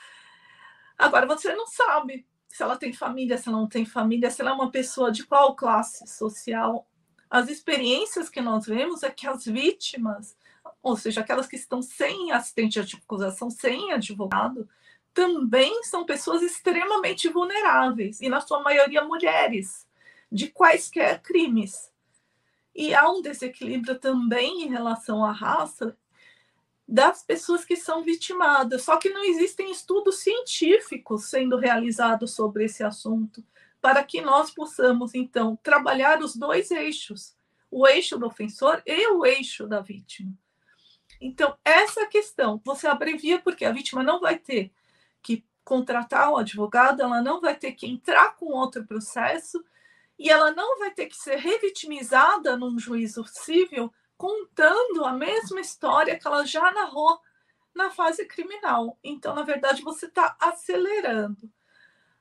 [0.97, 4.51] Agora, você não sabe se ela tem família, se ela não tem família, se ela
[4.51, 6.87] é uma pessoa de qual classe social.
[7.29, 10.37] As experiências que nós vemos é que as vítimas
[10.83, 14.69] ou seja, aquelas que estão sem assistente de acusação, sem advogado,
[15.15, 19.87] também são pessoas extremamente vulneráveis, e na sua maioria mulheres,
[20.31, 21.93] de quaisquer crimes.
[22.75, 25.97] E há um desequilíbrio também em relação à raça
[26.89, 28.83] das pessoas que são vitimadas.
[28.83, 33.45] Só que não existem estudos científicos sendo realizados sobre esse assunto,
[33.81, 37.37] para que nós possamos, então, trabalhar os dois eixos
[37.73, 40.31] o eixo do ofensor e o eixo da vítima.
[41.23, 42.61] Então, essa questão.
[42.65, 44.73] Você abrevia porque a vítima não vai ter
[45.23, 49.65] que contratar o advogado, ela não vai ter que entrar com outro processo
[50.19, 56.19] e ela não vai ter que ser revitimizada num juízo civil contando a mesma história
[56.19, 57.21] que ela já narrou
[57.73, 58.99] na fase criminal.
[59.03, 61.49] Então, na verdade, você está acelerando.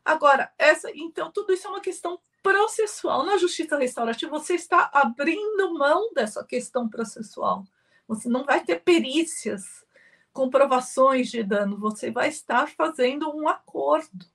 [0.05, 3.23] Agora, essa, então, tudo isso é uma questão processual.
[3.23, 7.65] Na justiça restaurativa, você está abrindo mão dessa questão processual.
[8.07, 9.85] Você não vai ter perícias,
[10.33, 14.25] comprovações de dano, você vai estar fazendo um acordo.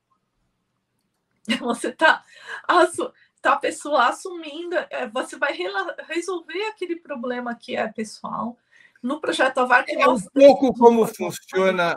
[1.61, 2.25] Você está
[3.41, 5.57] tá a pessoa assumindo, é, você vai
[6.09, 8.59] resolver aquele problema que é pessoal.
[9.01, 11.97] No projeto Avar é um pouco como funciona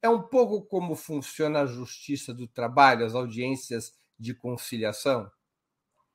[0.00, 5.30] é um pouco como funciona a justiça do trabalho, as audiências de conciliação.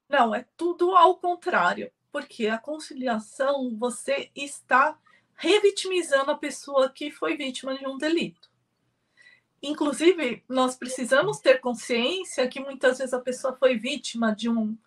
[0.08, 4.98] Não, é tudo ao contrário, porque a conciliação você está
[5.36, 8.50] revitimizando a pessoa que foi vítima de um delito.
[9.62, 14.78] Inclusive, nós precisamos ter consciência que muitas vezes a pessoa foi vítima de um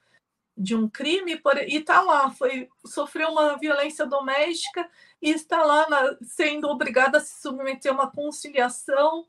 [0.54, 4.88] de um crime por, e está lá, foi sofreu uma violência doméstica
[5.20, 9.26] e está lá na, sendo obrigada a se submeter a uma conciliação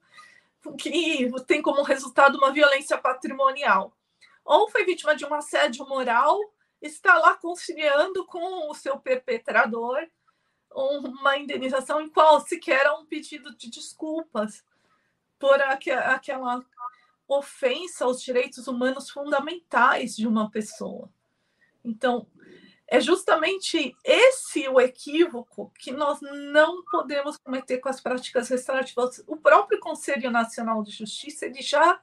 [0.77, 3.95] que tem como resultado uma violência patrimonial.
[4.43, 6.37] Ou foi vítima de um assédio moral,
[6.83, 10.05] está lá conciliando com o seu perpetrador
[10.69, 14.63] uma indenização em qual sequer um pedido de desculpas
[15.39, 16.63] por aquela
[17.27, 21.09] ofensa aos direitos humanos fundamentais de uma pessoa.
[21.83, 22.27] Então,
[22.87, 29.23] é justamente esse o equívoco que nós não podemos cometer com as práticas restaurativas.
[29.25, 32.01] O próprio Conselho Nacional de Justiça ele já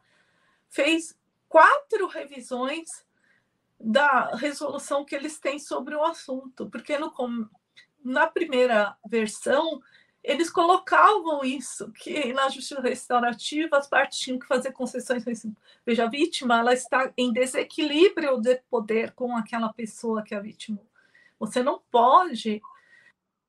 [0.68, 1.16] fez
[1.48, 3.04] quatro revisões
[3.80, 7.12] da resolução que eles têm sobre o assunto, porque no,
[8.04, 9.80] na primeira versão
[10.22, 15.24] eles colocavam isso, que na justiça restaurativa as partes tinham que fazer concessões.
[15.84, 20.78] Veja, a vítima ela está em desequilíbrio de poder com aquela pessoa que a vítima.
[21.38, 22.60] Você não pode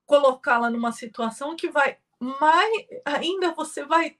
[0.05, 4.15] colocá-la numa situação que vai mais ainda você vai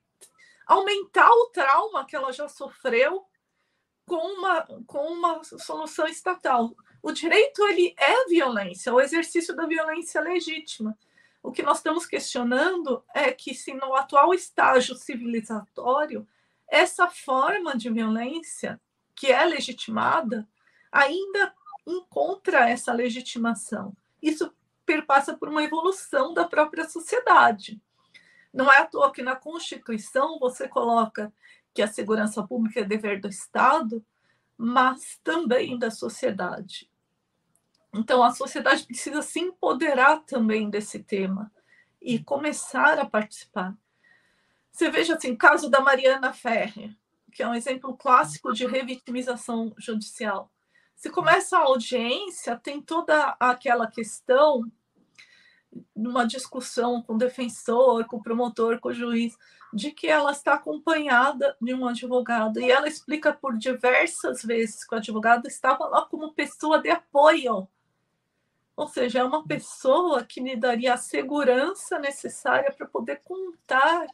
[0.65, 3.25] aumentar o trauma que ela já sofreu
[4.05, 6.75] com uma, com uma solução estatal.
[7.01, 10.97] O direito ele é violência, o exercício da violência é legítima.
[11.43, 16.27] O que nós estamos questionando é que, se no atual estágio civilizatório,
[16.67, 18.79] essa forma de violência,
[19.15, 20.47] que é legitimada,
[20.91, 21.53] ainda
[21.85, 23.95] encontra essa legitimação.
[24.21, 24.53] Isso
[24.85, 27.81] perpassa por uma evolução da própria sociedade.
[28.53, 31.33] Não é à toa que na Constituição você coloca
[31.73, 34.03] que a segurança pública é dever do Estado,
[34.57, 36.89] mas também da sociedade.
[37.93, 41.51] Então, a sociedade precisa se empoderar também desse tema
[42.01, 43.75] e começar a participar.
[44.71, 46.95] Você veja assim, o caso da Mariana Ferre,
[47.31, 50.51] que é um exemplo clássico de revitimização judicial.
[50.95, 54.71] Se começa a audiência, tem toda aquela questão,
[55.95, 59.37] numa discussão com o defensor, com o promotor, com o juiz,
[59.73, 62.59] de que ela está acompanhada de um advogado.
[62.59, 67.67] E ela explica por diversas vezes que o advogado estava lá como pessoa de apoio
[68.75, 74.07] ou seja, é uma pessoa que lhe daria a segurança necessária para poder contar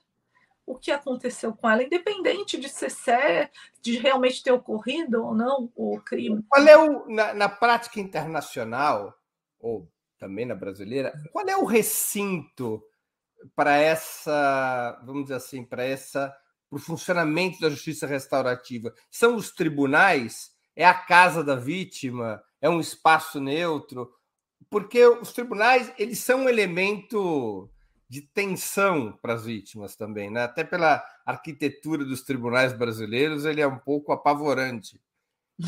[0.66, 3.50] o que aconteceu com ela, independente de ser sério,
[3.82, 6.44] de realmente ter ocorrido ou não o crime.
[6.50, 9.18] Qual é o, na, na prática internacional,
[9.58, 12.82] ou também na brasileira, qual é o recinto
[13.56, 16.36] para essa, vamos dizer assim, para essa
[16.70, 18.94] para o funcionamento da justiça restaurativa?
[19.10, 20.52] São os tribunais?
[20.76, 22.44] É a casa da vítima?
[22.60, 24.12] É um espaço neutro?
[24.70, 27.70] porque os tribunais eles são um elemento
[28.10, 30.44] de tensão para as vítimas também, né?
[30.44, 35.02] Até pela arquitetura dos tribunais brasileiros, ele é um pouco apavorante.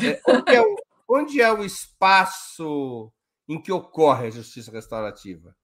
[0.02, 0.76] É, onde, é o,
[1.08, 3.12] onde é o espaço
[3.52, 5.56] em que ocorre a justiça restaurativa?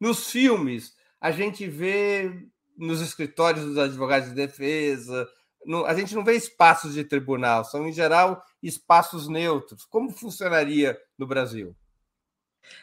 [0.00, 5.28] Nos filmes, a gente vê nos escritórios dos advogados de defesa,
[5.64, 9.84] no, a gente não vê espaços de tribunal, são, em geral, espaços neutros.
[9.84, 11.76] Como funcionaria no Brasil?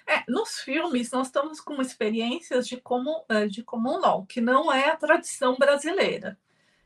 [0.06, 4.72] É, nos filmes, nós estamos com experiências de, como, eh, de common law, que não
[4.72, 6.38] é a tradição brasileira.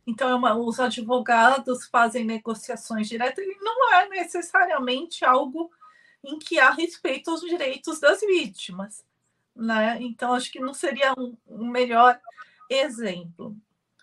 [0.05, 5.71] Então, é uma, os advogados fazem negociações diretas e não é necessariamente algo
[6.23, 9.03] em que há respeito aos direitos das vítimas.
[9.55, 10.01] Né?
[10.01, 12.19] Então, acho que não seria um, um melhor
[12.69, 13.55] exemplo.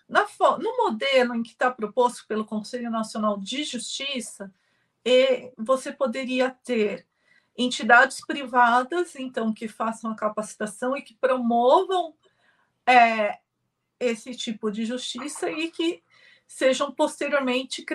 [0.07, 0.27] Na,
[0.59, 4.53] no modelo em que está proposto pelo Conselho Nacional de Justiça,
[5.03, 7.07] e você poderia ter
[7.57, 12.13] entidades privadas, então, que façam a capacitação e que promovam
[12.85, 13.39] é,
[13.99, 16.03] esse tipo de justiça e que
[16.47, 17.85] sejam posteriormente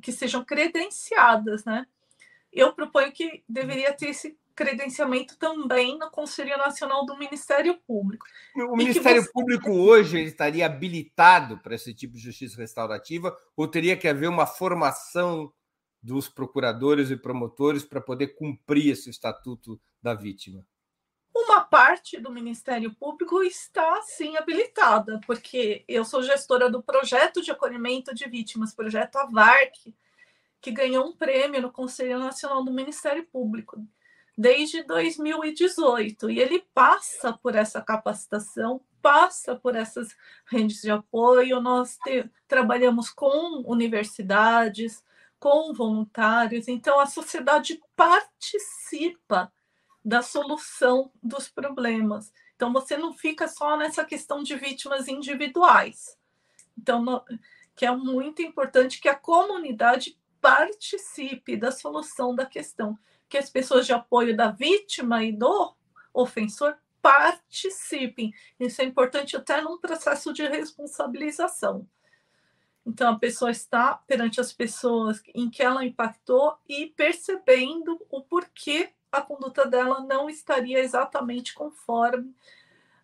[0.00, 1.86] que sejam credenciadas, né?
[2.52, 8.26] Eu proponho que deveria ter esse credenciamento também no Conselho Nacional do Ministério Público.
[8.56, 9.30] O Ministério você...
[9.30, 14.46] Público hoje estaria habilitado para esse tipo de justiça restaurativa ou teria que haver uma
[14.46, 15.52] formação
[16.02, 20.66] dos procuradores e promotores para poder cumprir esse estatuto da vítima?
[21.34, 27.52] Uma parte do Ministério Público está sim habilitada, porque eu sou gestora do projeto de
[27.52, 29.94] acolhimento de vítimas, projeto AVARC,
[30.60, 33.82] que ganhou um prêmio no Conselho Nacional do Ministério Público
[34.36, 41.60] desde 2018 e ele passa por essa capacitação, passa por essas redes de apoio.
[41.60, 45.04] Nós te, trabalhamos com universidades,
[45.40, 49.52] com voluntários, então a sociedade participa
[50.04, 52.32] da solução dos problemas.
[52.54, 56.16] Então você não fica só nessa questão de vítimas individuais.
[56.76, 57.24] Então, no,
[57.74, 63.86] que é muito importante que a comunidade participe da solução da questão que as pessoas
[63.86, 65.74] de apoio da vítima e do
[66.12, 68.32] ofensor participem.
[68.58, 71.86] Isso é importante até num processo de responsabilização.
[72.84, 78.90] Então, a pessoa está perante as pessoas em que ela impactou e percebendo o porquê
[79.12, 82.34] a conduta dela não estaria exatamente conforme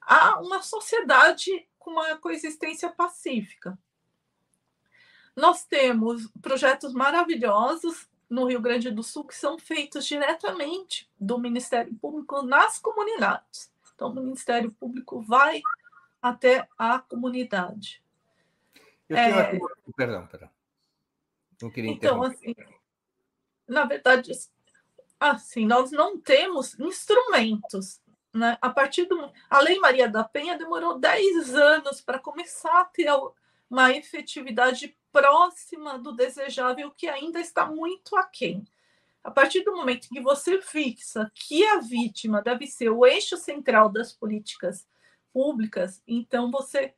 [0.00, 3.78] a uma sociedade com uma coexistência pacífica.
[5.36, 11.94] Nós temos projetos maravilhosos no Rio Grande do Sul que são feitos diretamente do Ministério
[11.94, 13.72] Público nas comunidades.
[13.94, 15.62] Então, o Ministério Público vai
[16.20, 18.02] até a comunidade.
[19.08, 19.58] Eu tenho é...
[19.96, 20.50] Perdão, perdão.
[21.62, 22.54] Não queria então, assim,
[23.66, 24.32] na verdade,
[25.18, 28.00] assim, nós não temos instrumentos.
[28.32, 28.58] Né?
[28.60, 29.30] A partir do.
[29.48, 33.08] A Lei Maria da Penha demorou 10 anos para começar a ter
[33.70, 38.66] uma efetividade próxima do desejável que ainda está muito aquém.
[39.22, 43.88] A partir do momento que você fixa que a vítima deve ser o eixo central
[43.88, 44.84] das políticas
[45.32, 46.92] públicas, então você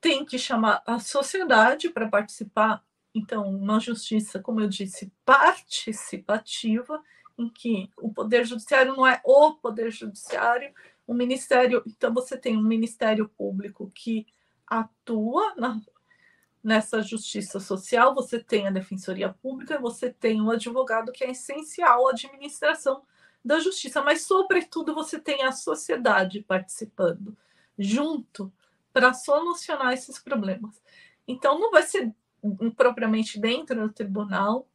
[0.00, 2.84] tem que chamar a sociedade para participar.
[3.14, 7.00] Então, uma justiça, como eu disse, participativa,
[7.38, 10.74] em que o poder judiciário não é o poder judiciário,
[11.06, 11.84] o ministério.
[11.86, 14.26] Então, você tem um ministério público que
[14.66, 15.80] atua na,
[16.64, 22.08] nessa justiça social, você tem a defensoria pública, você tem o advogado, que é essencial
[22.08, 23.02] à administração
[23.44, 27.36] da justiça, mas, sobretudo, você tem a sociedade participando
[27.78, 28.50] junto
[28.90, 30.82] para solucionar esses problemas.
[31.28, 32.10] Então, não vai ser
[32.76, 34.66] propriamente dentro do tribunal.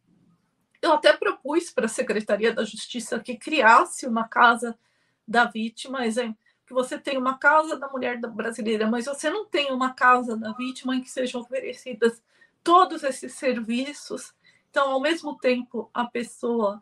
[0.81, 4.77] Eu até propus para a Secretaria da Justiça que criasse uma casa
[5.27, 6.37] da vítima, exemplo
[6.69, 10.51] que você tem uma casa da mulher brasileira, mas você não tem uma casa da
[10.51, 12.21] vítima em que sejam oferecidas
[12.63, 14.35] todos esses serviços.
[14.69, 16.79] Então, ao mesmo tempo, a pessoa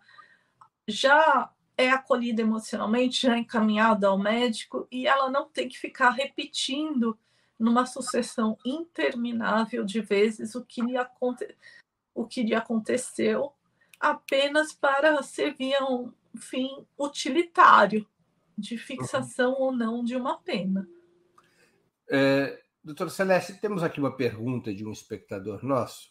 [0.86, 6.10] já é acolhida emocionalmente, já é encaminhada ao médico e ela não tem que ficar
[6.10, 7.18] repetindo
[7.58, 11.56] numa sucessão interminável de vezes o que lhe, aconte...
[12.14, 13.54] o que lhe aconteceu
[13.98, 18.06] apenas para servir a um fim utilitário
[18.58, 18.82] de uhum.
[18.82, 19.62] fixação uhum.
[19.62, 20.88] ou não de uma pena.
[22.10, 26.10] É, doutor Celeste, temos aqui uma pergunta de um espectador nosso,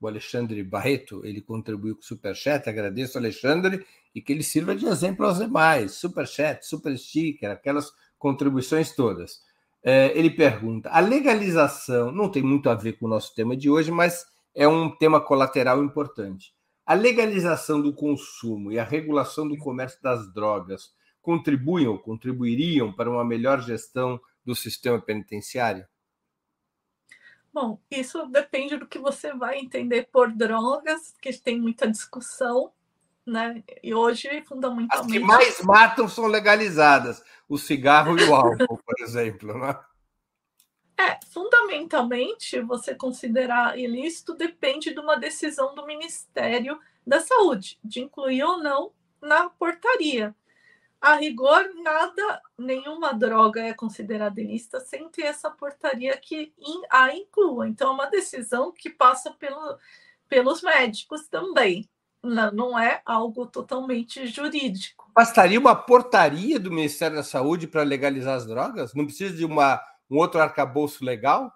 [0.00, 4.86] o Alexandre Barreto, ele contribuiu com o Superchat, agradeço, Alexandre, e que ele sirva de
[4.86, 9.42] exemplo aos demais, Superchat, Super Sticker, aquelas contribuições todas.
[9.82, 13.68] É, ele pergunta, a legalização, não tem muito a ver com o nosso tema de
[13.68, 16.54] hoje, mas é um tema colateral importante.
[16.86, 20.92] A legalização do consumo e a regulação do comércio das drogas
[21.24, 25.86] contribuem ou contribuiriam para uma melhor gestão do sistema penitenciário?
[27.52, 32.72] Bom, isso depende do que você vai entender por drogas, que tem muita discussão,
[33.26, 33.64] né?
[33.82, 34.94] E hoje, fundamentalmente.
[34.94, 39.78] As que mais matam são legalizadas, o cigarro e o álcool, por exemplo, né?
[40.98, 48.42] É, fundamentalmente, você considerar ilícito depende de uma decisão do Ministério da Saúde, de incluir
[48.42, 50.34] ou não na portaria
[51.04, 56.54] a rigor, nada, nenhuma droga é considerada ilícita sem ter essa portaria que
[56.90, 57.68] a inclua.
[57.68, 59.78] Então, é uma decisão que passa pelo,
[60.28, 61.86] pelos médicos também.
[62.22, 65.10] Não, não é algo totalmente jurídico.
[65.14, 68.94] Bastaria uma portaria do Ministério da Saúde para legalizar as drogas?
[68.94, 69.78] Não precisa de uma,
[70.10, 71.52] um outro arcabouço legal?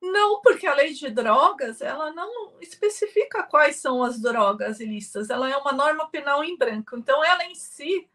[0.00, 5.28] Não, porque a lei de drogas ela não especifica quais são as drogas ilícitas.
[5.28, 6.96] Ela é uma norma penal em branco.
[6.96, 8.08] Então, ela em si,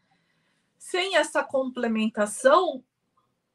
[0.86, 2.84] sem essa complementação,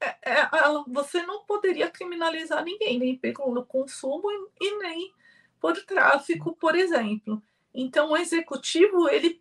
[0.00, 0.48] é, é,
[0.88, 5.14] você não poderia criminalizar ninguém, nem pelo consumo e, e nem
[5.60, 7.40] por tráfico, por exemplo.
[7.72, 9.40] Então, o executivo, ele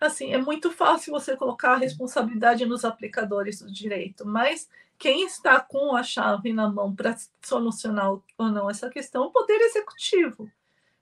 [0.00, 5.58] assim, é muito fácil você colocar a responsabilidade nos aplicadores do direito, mas quem está
[5.58, 10.48] com a chave na mão para solucionar ou não essa questão é o Poder Executivo.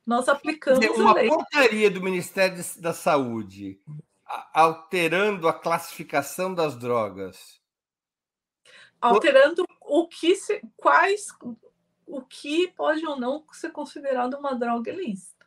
[0.07, 1.29] Nós aplicamos dizer, uma a lei.
[1.29, 3.79] portaria do Ministério da Saúde
[4.27, 7.61] alterando a classificação das drogas.
[9.01, 11.29] Alterando o que se, quais
[12.07, 15.47] o que pode ou não ser considerado uma droga ilícita.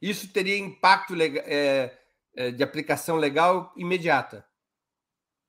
[0.00, 1.98] Isso teria impacto é,
[2.34, 4.46] é, de aplicação legal imediata.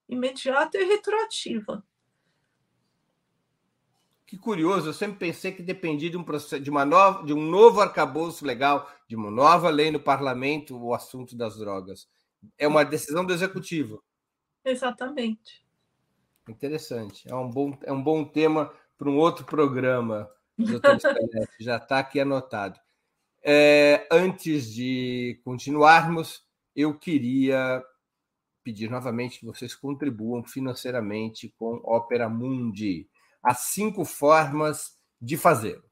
[0.07, 1.83] Imediata e retroativa.
[4.25, 7.41] Que curioso, eu sempre pensei que dependia de um, processo, de uma nova, de um
[7.41, 12.07] novo arcabouço legal, de uma nova lei no parlamento, o assunto das drogas.
[12.57, 14.03] É uma decisão do executivo.
[14.63, 15.65] Exatamente.
[16.47, 17.29] Interessante.
[17.29, 20.97] É um bom, é um bom tema para um outro programa, doutor
[21.59, 22.79] já está aqui anotado.
[23.41, 26.43] É, antes de continuarmos,
[26.75, 27.83] eu queria
[28.63, 33.09] pedir novamente que vocês contribuam financeiramente com Opera Mundi
[33.41, 35.83] as cinco formas de fazê-lo.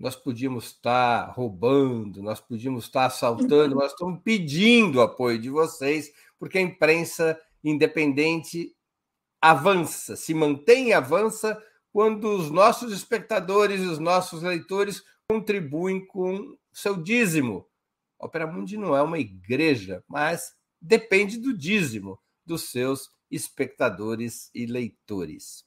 [0.00, 6.10] nós podíamos estar roubando, nós podíamos estar assaltando, nós estamos pedindo o apoio de vocês,
[6.38, 8.74] porque a imprensa independente
[9.42, 16.56] avança, se mantém e avança quando os nossos espectadores e os nossos leitores contribuem com
[16.72, 17.66] seu dízimo.
[18.18, 25.64] Opera Mundi não é uma igreja, mas depende do dízimo dos seus espectadores e leitores.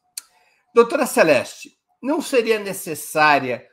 [0.73, 3.67] Doutora Celeste, não seria necessária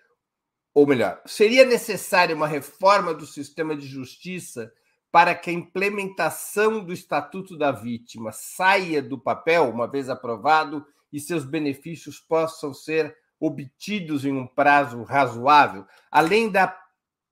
[0.72, 4.72] ou melhor, seria necessária uma reforma do sistema de justiça
[5.11, 11.20] para que a implementação do Estatuto da Vítima saia do papel, uma vez aprovado, e
[11.20, 16.78] seus benefícios possam ser obtidos em um prazo razoável, além da,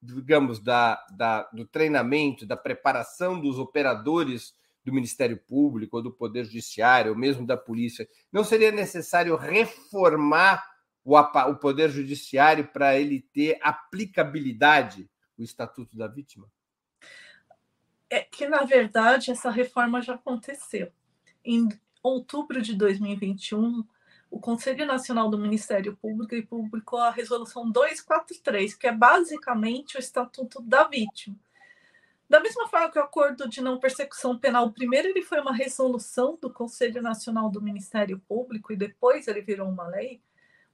[0.03, 4.55] digamos, da, da, do treinamento, da preparação dos operadores
[4.85, 10.65] do Ministério Público, ou do Poder Judiciário, ou mesmo da polícia, não seria necessário reformar
[11.05, 15.09] o, o Poder Judiciário para ele ter aplicabilidade
[15.39, 16.51] o Estatuto da Vítima?
[18.11, 20.91] É que, na verdade, essa reforma já aconteceu.
[21.45, 21.69] Em
[22.03, 23.85] outubro de 2021,
[24.31, 30.61] o Conselho Nacional do Ministério Público publicou a Resolução 243, que é basicamente o Estatuto
[30.61, 31.37] da Vítima.
[32.29, 36.39] Da mesma forma que o Acordo de Não Persecução Penal, primeiro ele foi uma resolução
[36.41, 40.21] do Conselho Nacional do Ministério Público e depois ele virou uma lei,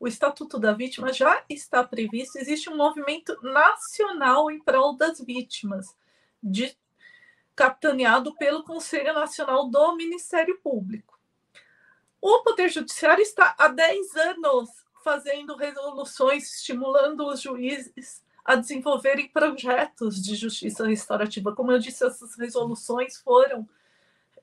[0.01, 5.97] o Estatuto da Vítima já está previsto, existe um movimento nacional em prol das vítimas,
[6.43, 6.77] de,
[7.55, 11.14] capitaneado pelo Conselho Nacional do Ministério Público.
[12.27, 14.71] O Poder Judiciário está há 10 anos
[15.05, 21.55] fazendo resoluções, estimulando os juízes a desenvolverem projetos de justiça restaurativa.
[21.55, 23.69] Como eu disse, essas resoluções foram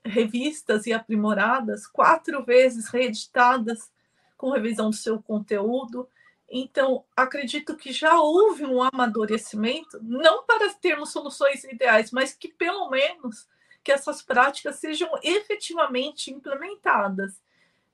[0.06, 3.92] revistas e aprimoradas, quatro vezes reeditadas
[4.38, 6.08] com revisão do seu conteúdo.
[6.48, 12.92] Então, acredito que já houve um amadurecimento, não para termos soluções ideais, mas que pelo
[12.92, 13.48] menos
[13.84, 17.42] que essas práticas sejam efetivamente implementadas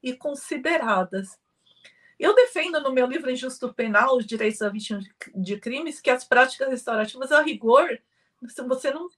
[0.02, 1.38] e consideradas.
[2.20, 5.02] Eu defendo no meu livro Injusto Penal, os direitos da vítima
[5.36, 8.00] de crimes, que as práticas restaurativas, a rigor,
[8.41, 9.10] você não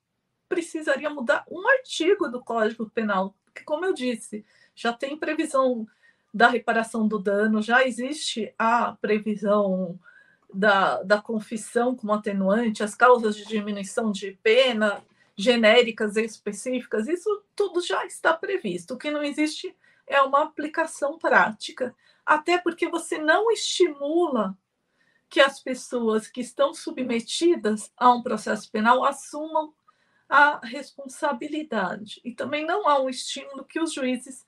[0.50, 5.88] precisaria mudar um artigo do Código Penal, porque, como eu disse, já tem previsão
[6.34, 10.00] da reparação do dano, já existe a previsão
[10.54, 15.04] da, da confissão como atenuante, as causas de diminuição de pena
[15.38, 18.94] genéricas e específicas, isso tudo já está previsto.
[18.94, 19.74] O que não existe
[20.10, 21.96] é uma aplicação prática,
[22.26, 24.58] até porque você não estimula
[25.30, 29.74] que as pessoas que estão submetidas a um processo penal assumam
[30.28, 32.20] a responsabilidade.
[32.26, 34.46] E também não há um estímulo que os juízes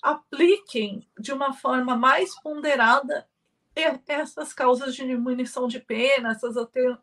[0.00, 3.28] apliquem de uma forma mais ponderada
[4.06, 6.54] essas causas de diminuição de pena, essas,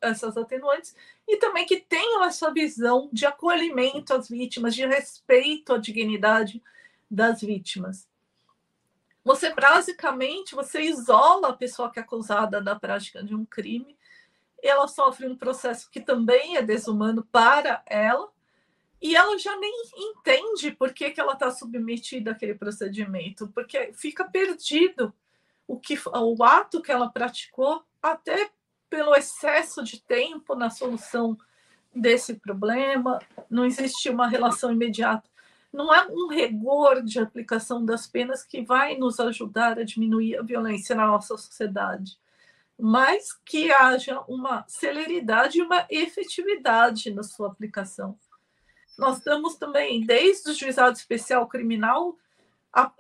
[0.02, 0.96] essas atenuantes,
[1.28, 6.62] e também que tenham essa visão de acolhimento às vítimas, de respeito à dignidade
[7.10, 8.08] das vítimas.
[9.24, 13.98] Você basicamente você isola a pessoa que é acusada da prática de um crime,
[14.64, 18.30] ela sofre um processo que também é desumano para ela,
[19.02, 24.24] e ela já nem entende por que, que ela está submetida àquele procedimento, porque fica
[24.24, 25.14] perdido
[25.68, 28.50] o, que, o ato que ela praticou, até
[28.90, 31.38] pelo excesso de tempo na solução
[31.94, 35.30] desse problema, não existe uma relação imediata.
[35.72, 40.42] Não é um rigor de aplicação das penas que vai nos ajudar a diminuir a
[40.42, 42.18] violência na nossa sociedade,
[42.80, 48.18] mas que haja uma celeridade e uma efetividade na sua aplicação.
[48.98, 52.18] Nós estamos também, desde o juizado especial criminal,
[52.74, 52.92] a,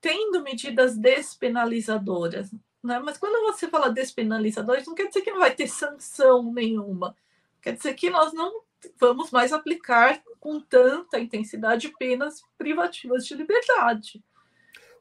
[0.00, 2.50] tendo medidas despenalizadoras.
[2.82, 2.98] Né?
[2.98, 7.16] Mas quando você fala despenalizadoras, não quer dizer que não vai ter sanção nenhuma.
[7.60, 8.63] Quer dizer que nós não
[8.98, 14.22] vamos mais aplicar com tanta intensidade penas privativas de liberdade.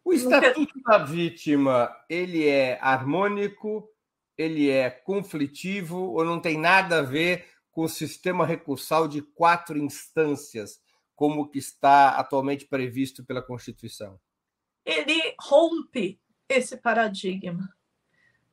[0.03, 3.89] O estatuto da vítima, ele é harmônico,
[4.37, 9.77] ele é conflitivo ou não tem nada a ver com o sistema recursal de quatro
[9.77, 10.81] instâncias,
[11.15, 14.19] como que está atualmente previsto pela Constituição?
[14.85, 17.69] ele rompe esse paradigma.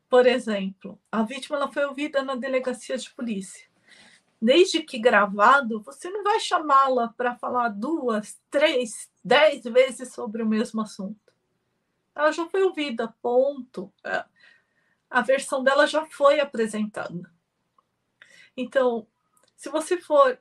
[0.08, 3.68] Por exemplo, a vítima ela foi ouvida na delegacia de polícia.
[4.40, 10.46] Desde que gravado, você não vai chamá-la para falar duas, três, dez vezes sobre o
[10.46, 11.32] mesmo assunto.
[12.14, 13.92] Ela já foi ouvida, ponto.
[14.02, 14.24] É,
[15.10, 17.30] a versão dela já foi apresentada.
[18.56, 19.06] Então,
[19.56, 20.38] se você for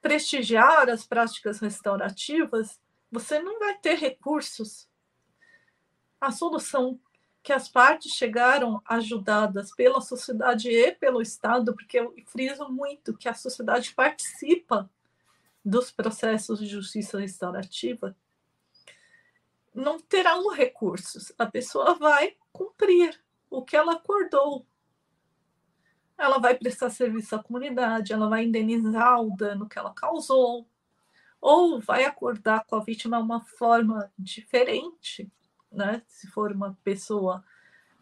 [0.00, 2.80] prestigiar as práticas restaurativas,
[3.10, 4.88] você não vai ter recursos
[6.20, 7.00] a solução
[7.42, 13.28] que as partes chegaram ajudadas pela sociedade e pelo Estado, porque eu friso muito que
[13.28, 14.90] a sociedade participa
[15.64, 18.16] dos processos de justiça restaurativa,
[19.74, 21.32] não terão recursos.
[21.38, 23.18] A pessoa vai cumprir
[23.48, 24.66] o que ela acordou.
[26.18, 30.68] Ela vai prestar serviço à comunidade, ela vai indenizar o dano que ela causou,
[31.40, 35.30] ou vai acordar com a vítima uma forma diferente
[35.70, 36.02] né?
[36.06, 37.44] Se for uma pessoa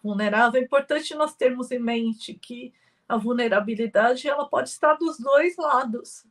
[0.03, 2.73] vulnerável, é importante nós termos em mente que
[3.09, 6.25] a vulnerabilidade ela pode estar dos dois lados.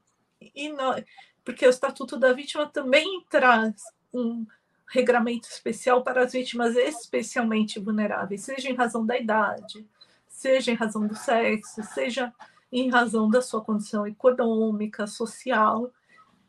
[0.56, 0.96] E não,
[1.44, 3.82] porque o Estatuto da Vítima também traz
[4.14, 4.46] um
[4.88, 9.86] regramento especial para as vítimas especialmente vulneráveis, seja em razão da idade,
[10.30, 12.34] seja em razão do sexo, seja
[12.72, 15.92] em razão da sua condição econômica, social.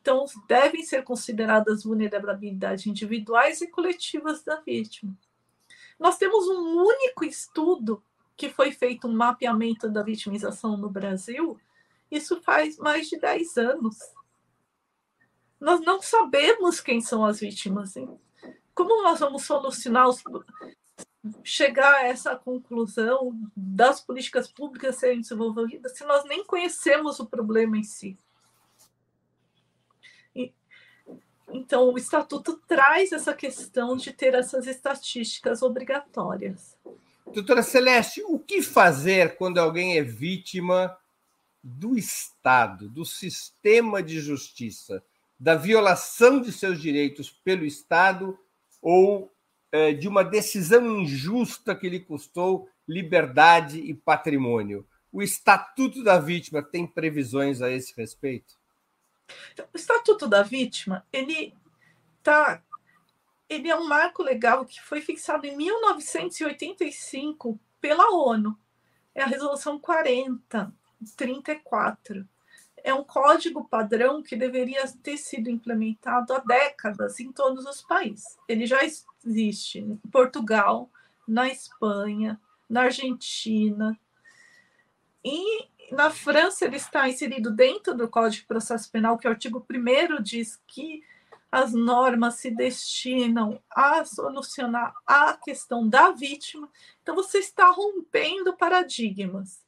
[0.09, 5.15] Então, devem ser consideradas vulnerabilidades individuais e coletivas da vítima.
[6.01, 8.03] Nós temos um único estudo
[8.35, 11.61] que foi feito um mapeamento da vitimização no Brasil,
[12.11, 13.99] isso faz mais de 10 anos.
[15.61, 17.95] Nós não sabemos quem são as vítimas.
[17.95, 18.19] Hein?
[18.75, 20.25] Como nós vamos solucionar, os,
[21.45, 27.77] chegar a essa conclusão das políticas públicas serem desenvolvidas se nós nem conhecemos o problema
[27.77, 28.17] em si?
[31.51, 36.77] Então, o estatuto traz essa questão de ter essas estatísticas obrigatórias.
[37.33, 40.97] Doutora Celeste, o que fazer quando alguém é vítima
[41.63, 45.03] do Estado, do sistema de justiça,
[45.39, 48.39] da violação de seus direitos pelo Estado
[48.81, 49.33] ou
[49.71, 54.87] é, de uma decisão injusta que lhe custou liberdade e patrimônio?
[55.13, 58.55] O Estatuto da Vítima tem previsões a esse respeito?
[59.73, 61.55] O Estatuto da Vítima, ele
[62.23, 62.63] tá
[63.49, 68.59] ele é um marco legal que foi fixado em 1985 pela ONU.
[69.15, 72.29] É a resolução 4034.
[72.85, 78.37] É um código padrão que deveria ter sido implementado há décadas em todos os países.
[78.47, 80.91] Ele já existe em Portugal,
[81.27, 83.99] na Espanha, na Argentina,
[85.25, 89.65] e na França, ele está inserido dentro do Código de Processo Penal, que o artigo
[89.71, 91.03] 1 diz que
[91.51, 96.69] as normas se destinam a solucionar a questão da vítima.
[97.03, 99.63] Então, você está rompendo paradigmas.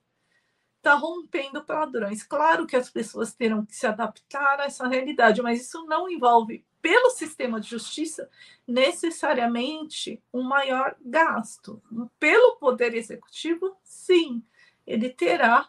[0.76, 2.22] está rompendo padrões.
[2.22, 6.64] Claro que as pessoas terão que se adaptar a essa realidade, mas isso não envolve,
[6.82, 8.28] pelo sistema de justiça,
[8.66, 11.82] necessariamente um maior gasto.
[12.18, 14.42] Pelo Poder Executivo, sim,
[14.86, 15.68] ele terá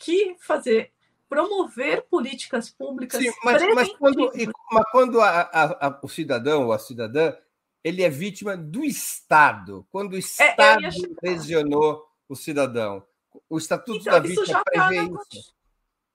[0.00, 0.92] que fazer
[1.28, 3.22] promover políticas públicas.
[3.22, 4.32] Sim, mas, mas quando,
[4.72, 7.32] mas quando a, a, a, o cidadão ou a cidadã
[7.84, 10.90] ele é vítima do Estado, quando o é, Estado é,
[11.22, 13.06] lesionou o cidadão.
[13.48, 15.54] O Estatuto então, da Vítima já prevê tá isso.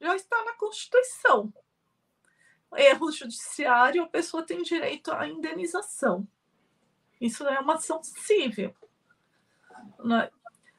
[0.02, 1.54] Já está na Constituição.
[2.76, 6.28] Erro judiciário, a pessoa tem direito à indenização.
[7.22, 8.76] Isso é uma ação civil.
[10.04, 10.30] Né?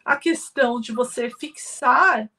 [0.04, 2.30] A questão de você fixar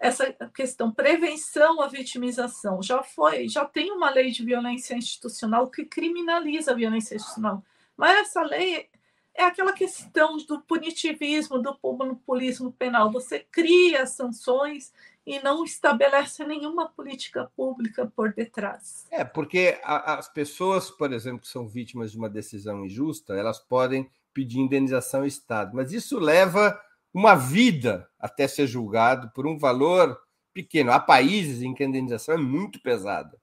[0.00, 5.84] essa questão prevenção à vitimização já foi, já tem uma lei de violência institucional que
[5.84, 7.62] criminaliza a violência institucional,
[7.96, 8.88] mas essa lei
[9.34, 13.10] é aquela questão do punitivismo, do populismo penal.
[13.10, 14.92] Você cria sanções
[15.26, 19.06] e não estabelece nenhuma política pública por detrás.
[19.10, 24.08] É, porque as pessoas, por exemplo, que são vítimas de uma decisão injusta, elas podem
[24.32, 26.78] pedir indenização ao Estado, mas isso leva
[27.14, 30.20] uma vida até ser julgado por um valor
[30.52, 30.90] pequeno.
[30.90, 33.40] Há países em que a indenização é muito pesada.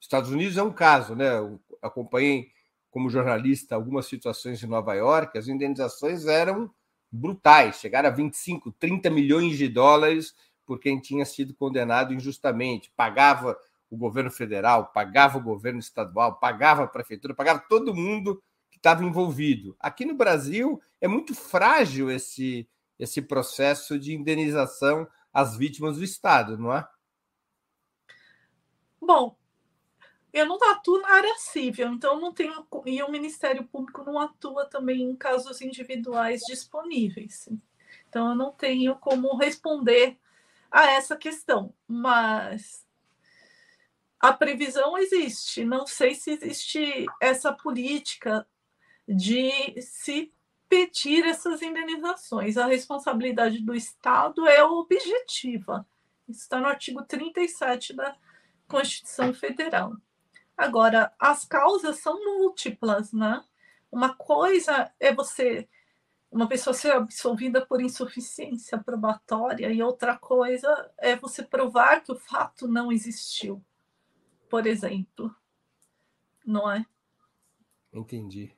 [0.00, 1.36] Estados Unidos é um caso, né?
[1.36, 2.48] Eu acompanhei
[2.90, 6.70] como jornalista algumas situações em Nova York, as indenizações eram
[7.12, 10.34] brutais, chegaram a 25, 30 milhões de dólares
[10.66, 12.92] por quem tinha sido condenado injustamente.
[12.96, 13.56] Pagava
[13.90, 19.04] o governo federal, pagava o governo estadual, pagava a prefeitura, pagava todo mundo que estava
[19.04, 19.76] envolvido.
[19.78, 22.68] Aqui no Brasil é muito frágil esse,
[23.00, 26.86] esse processo de indenização às vítimas do Estado, não é?
[29.00, 29.34] Bom,
[30.32, 32.66] eu não atuo na área civil, então não tenho.
[32.84, 37.48] E o Ministério Público não atua também em casos individuais disponíveis.
[38.08, 40.18] Então eu não tenho como responder
[40.70, 42.86] a essa questão, mas
[44.20, 45.64] a previsão existe.
[45.64, 48.46] Não sei se existe essa política
[49.08, 50.32] de se
[50.70, 52.56] pedir essas indenizações.
[52.56, 55.84] A responsabilidade do Estado é objetiva.
[56.28, 58.16] Isso está no artigo 37 da
[58.68, 59.96] Constituição Federal.
[60.56, 63.44] Agora, as causas são múltiplas, né?
[63.90, 65.68] Uma coisa é você,
[66.30, 72.16] uma pessoa ser absolvida por insuficiência probatória, e outra coisa é você provar que o
[72.16, 73.60] fato não existiu,
[74.48, 75.34] por exemplo.
[76.46, 76.86] Não é?
[77.92, 78.54] Entendi.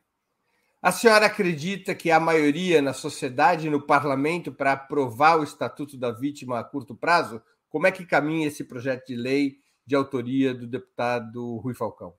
[0.82, 5.96] A senhora acredita que a maioria na sociedade e no parlamento para aprovar o Estatuto
[5.96, 7.40] da Vítima a curto prazo?
[7.70, 12.16] Como é que caminha esse projeto de lei de autoria do deputado Rui Falcão?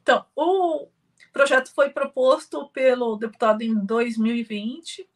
[0.00, 0.88] Então, o
[1.30, 5.06] projeto foi proposto pelo deputado em 2020.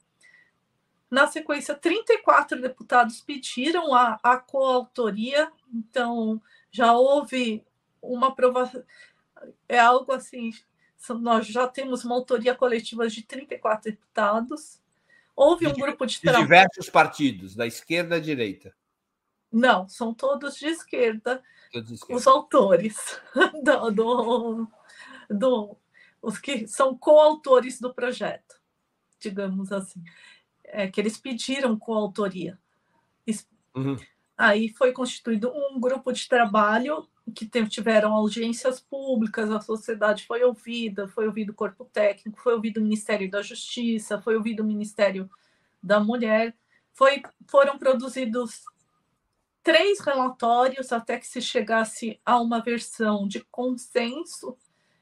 [1.10, 6.38] Na sequência, 34 deputados pediram a, a coautoria, então
[6.70, 7.64] já houve
[8.02, 8.84] uma aprovação.
[9.66, 10.52] É algo assim,
[11.08, 14.80] nós já temos uma autoria coletiva de 34 deputados.
[15.34, 18.74] Houve um grupo de, de diversos partidos, da esquerda à direita.
[19.50, 21.42] Não, são todos de esquerda,
[21.72, 22.14] todos de esquerda.
[22.14, 23.20] os autores
[23.64, 24.68] do, do,
[25.28, 25.76] do,
[26.22, 28.60] os que são coautores do projeto,
[29.18, 30.02] digamos assim,
[30.64, 32.58] é, que eles pediram coautoria.
[33.74, 33.96] Uhum.
[34.36, 41.08] Aí foi constituído um grupo de trabalho que tiveram audiências públicas, a sociedade foi ouvida,
[41.08, 45.30] foi ouvido o corpo técnico, foi ouvido o Ministério da Justiça, foi ouvido o Ministério
[45.82, 46.54] da Mulher,
[46.92, 48.64] foi, foram produzidos
[49.62, 54.56] três relatórios até que se chegasse a uma versão de consenso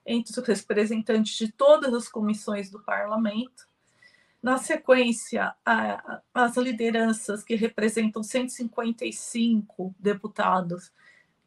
[0.04, 3.68] entre os representantes de todas as comissões do parlamento.
[4.42, 10.92] Na sequência, a, as lideranças que representam 155 deputados,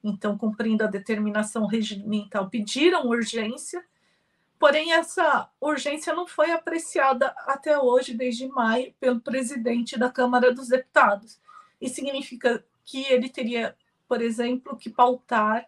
[0.04, 3.84] então cumprindo a determinação regimental, pediram urgência,
[4.60, 10.68] porém essa urgência não foi apreciada até hoje, desde maio, pelo presidente da Câmara dos
[10.68, 11.40] Deputados.
[11.80, 13.76] Isso significa que ele teria,
[14.08, 15.68] por exemplo, que pautar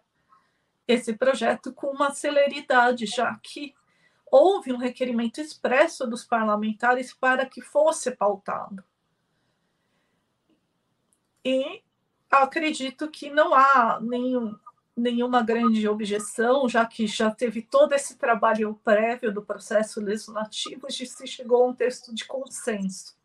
[0.86, 3.74] esse projeto com uma celeridade, já que
[4.30, 8.84] houve um requerimento expresso dos parlamentares para que fosse pautado.
[11.44, 11.82] E
[12.42, 14.56] acredito que não há nenhum,
[14.96, 20.92] nenhuma grande objeção, já que já teve todo esse trabalho prévio do processo legislativo e
[20.92, 23.16] se chegou a um texto de consenso,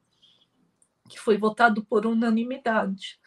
[1.08, 3.20] que foi votado por unanimidade.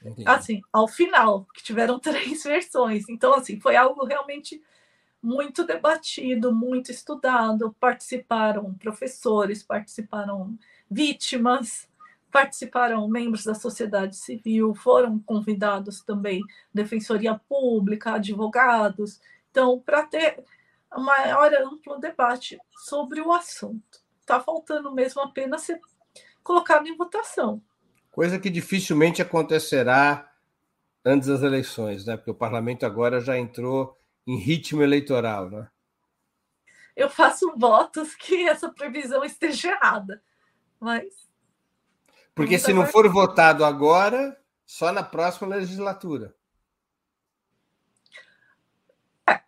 [0.00, 0.28] Entendi.
[0.28, 3.08] Assim, ao final, que tiveram três versões.
[3.08, 4.62] Então, assim, foi algo realmente
[5.20, 7.74] muito debatido, muito estudado.
[7.80, 10.56] Participaram professores, participaram
[10.88, 11.88] vítimas,
[12.36, 19.18] participaram membros da sociedade civil, foram convidados também defensoria pública, advogados.
[19.50, 20.44] Então, para ter
[20.94, 24.02] um maior amplo debate sobre o assunto.
[24.20, 25.80] Está faltando mesmo apenas ser
[26.42, 27.62] colocado em votação.
[28.10, 30.30] Coisa que dificilmente acontecerá
[31.02, 32.18] antes das eleições, né?
[32.18, 35.68] Porque o parlamento agora já entrou em ritmo eleitoral, né?
[36.94, 40.22] Eu faço votos que essa previsão esteja errada,
[40.78, 41.25] mas
[42.36, 46.36] porque se não for votado agora, só na próxima legislatura.
[49.26, 49.40] É,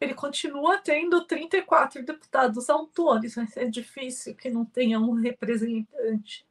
[0.00, 6.44] ele continua tendo 34 deputados autores, mas é difícil que não tenha um representante.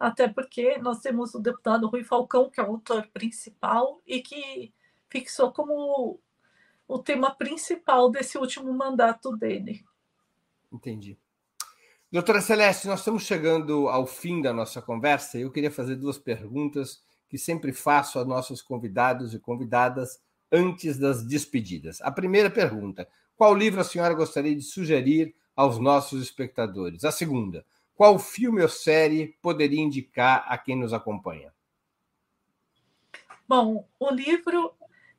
[0.00, 4.72] Até porque nós temos o deputado Rui Falcão, que é o autor principal, e que
[5.10, 6.18] fixou como
[6.88, 9.84] o tema principal desse último mandato dele.
[10.72, 11.18] Entendi.
[12.10, 16.16] Doutora Celeste, nós estamos chegando ao fim da nossa conversa e eu queria fazer duas
[16.16, 20.18] perguntas que sempre faço a nossos convidados e convidadas
[20.50, 22.00] antes das despedidas.
[22.00, 23.06] A primeira pergunta:
[23.36, 27.04] qual livro a senhora gostaria de sugerir aos nossos espectadores?
[27.04, 27.62] A segunda:
[27.94, 31.52] qual filme ou série poderia indicar a quem nos acompanha?
[33.46, 34.72] Bom, o livro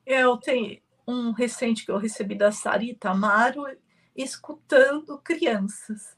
[0.04, 3.66] eu tenho um recente que eu recebi da Sarita Amaro,
[4.16, 6.18] Escutando Crianças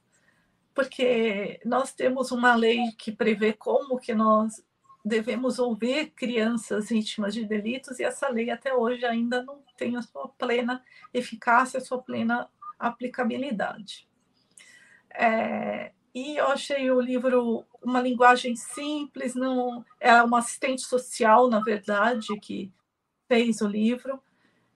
[0.73, 4.63] porque nós temos uma lei que prevê como que nós
[5.03, 10.01] devemos ouvir crianças vítimas de delitos e essa lei até hoje ainda não tem a
[10.01, 12.47] sua plena eficácia, a sua plena
[12.79, 14.07] aplicabilidade.
[15.13, 21.59] É, e eu achei o livro uma linguagem simples, não é uma assistente social, na
[21.59, 22.71] verdade, que
[23.27, 24.21] fez o livro.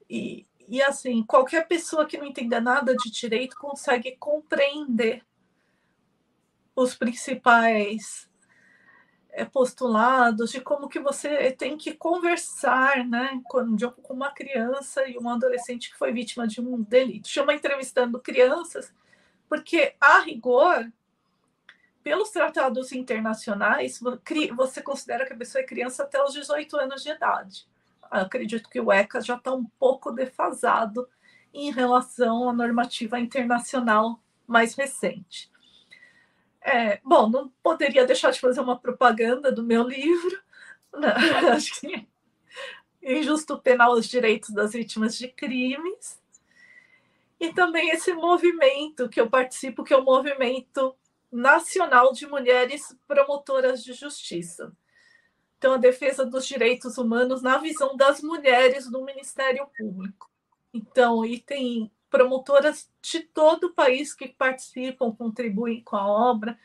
[0.09, 5.23] E, e assim, qualquer pessoa que não entenda nada de direito consegue compreender
[6.76, 8.30] os principais
[9.32, 15.17] eh, postulados de como que você tem que conversar né, com, com uma criança e
[15.17, 17.28] um adolescente que foi vítima de um delito.
[17.28, 18.93] Chama entrevistando crianças,
[19.47, 20.91] porque, a rigor,
[22.03, 23.99] pelos tratados internacionais,
[24.55, 27.65] você considera que a pessoa é criança até os 18 anos de idade.
[28.11, 31.07] Eu acredito que o ECA já está um pouco defasado
[31.53, 35.49] em relação à normativa internacional mais recente.
[36.66, 40.41] É, bom, não poderia deixar de fazer uma propaganda do meu livro.
[40.91, 41.13] Né?
[41.53, 42.07] Acho que
[43.03, 46.20] injusto penal os direitos das vítimas de crimes.
[47.39, 50.95] E também esse movimento que eu participo, que é o movimento
[51.32, 54.76] nacional de mulheres promotoras de justiça.
[55.59, 60.32] Então, a defesa dos direitos humanos na visão das mulheres do Ministério Público.
[60.74, 66.57] Então, e tem promotoras de todo o país que participam, contribuem com a obra,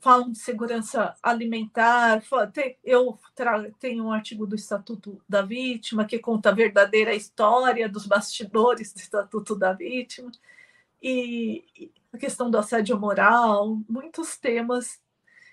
[0.00, 2.22] falam de segurança alimentar.
[2.82, 3.18] Eu
[3.78, 9.00] tenho um artigo do Estatuto da Vítima que conta a verdadeira história dos bastidores do
[9.00, 10.32] Estatuto da Vítima
[11.02, 14.98] e a questão do assédio moral, muitos temas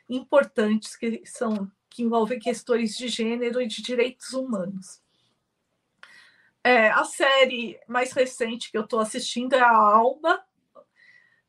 [0.07, 5.02] importantes que são que envolvem questões de gênero e de direitos humanos.
[6.63, 10.41] É, a série mais recente que eu estou assistindo é a Alba,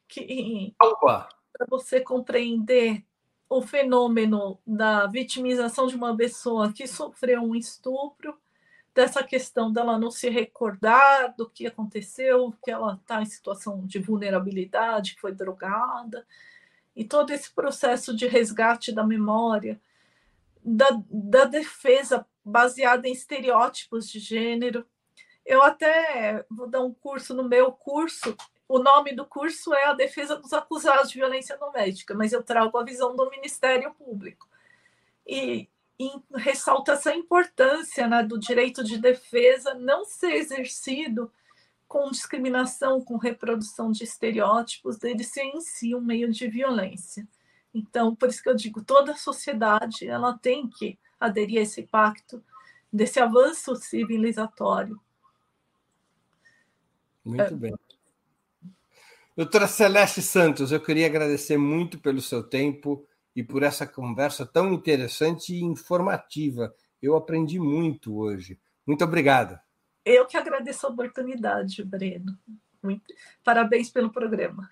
[0.09, 3.05] que para você compreender
[3.49, 8.37] o fenômeno da vitimização de uma pessoa que sofreu um estupro,
[8.93, 13.99] dessa questão dela não se recordar do que aconteceu, que ela está em situação de
[13.99, 16.27] vulnerabilidade, que foi drogada,
[16.95, 19.81] e todo esse processo de resgate da memória,
[20.65, 24.87] da, da defesa baseada em estereótipos de gênero,
[25.45, 28.37] eu até vou dar um curso no meu curso.
[28.67, 32.79] O nome do curso é a defesa dos acusados de violência doméstica, mas eu trago
[32.79, 34.49] a visão do Ministério Público.
[35.27, 35.69] E,
[35.99, 41.31] e ressalta essa importância né, do direito de defesa não ser exercido
[41.87, 47.29] com discriminação, com reprodução de estereótipos, dele ser em si um meio de violência.
[47.73, 51.83] Então, por isso que eu digo, toda a sociedade ela tem que aderir a esse
[51.83, 52.43] pacto
[52.91, 54.99] desse avanço civilizatório
[57.25, 57.51] muito é.
[57.51, 57.75] bem.
[59.37, 63.05] Doutora Celeste Santos, eu queria agradecer muito pelo seu tempo
[63.35, 66.73] e por essa conversa tão interessante e informativa.
[67.03, 68.61] Eu aprendi muito hoje.
[68.87, 69.59] Muito obrigado.
[70.05, 72.39] Eu que agradeço a oportunidade, Breno.
[72.83, 73.13] Muito...
[73.43, 74.71] Parabéns pelo programa.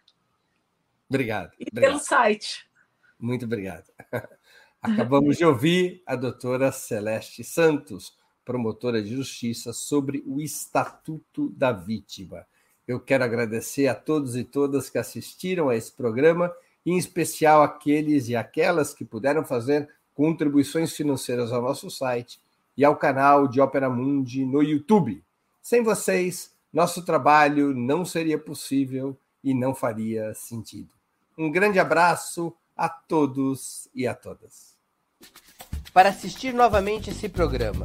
[1.09, 1.53] Obrigado.
[1.59, 1.91] E obrigado.
[1.91, 2.71] pelo site.
[3.19, 3.91] Muito obrigado.
[4.81, 12.47] Acabamos de ouvir a doutora Celeste Santos promotora de justiça, sobre o Estatuto da Vítima.
[12.87, 16.53] Eu quero agradecer a todos e todas que assistiram a esse programa,
[16.85, 22.41] em especial aqueles e aquelas que puderam fazer contribuições financeiras ao nosso site
[22.77, 25.23] e ao canal de Opera Mundi no YouTube.
[25.61, 30.93] Sem vocês, nosso trabalho não seria possível e não faria sentido.
[31.39, 34.77] Um grande abraço a todos e a todas.
[35.93, 37.85] Para assistir novamente esse programa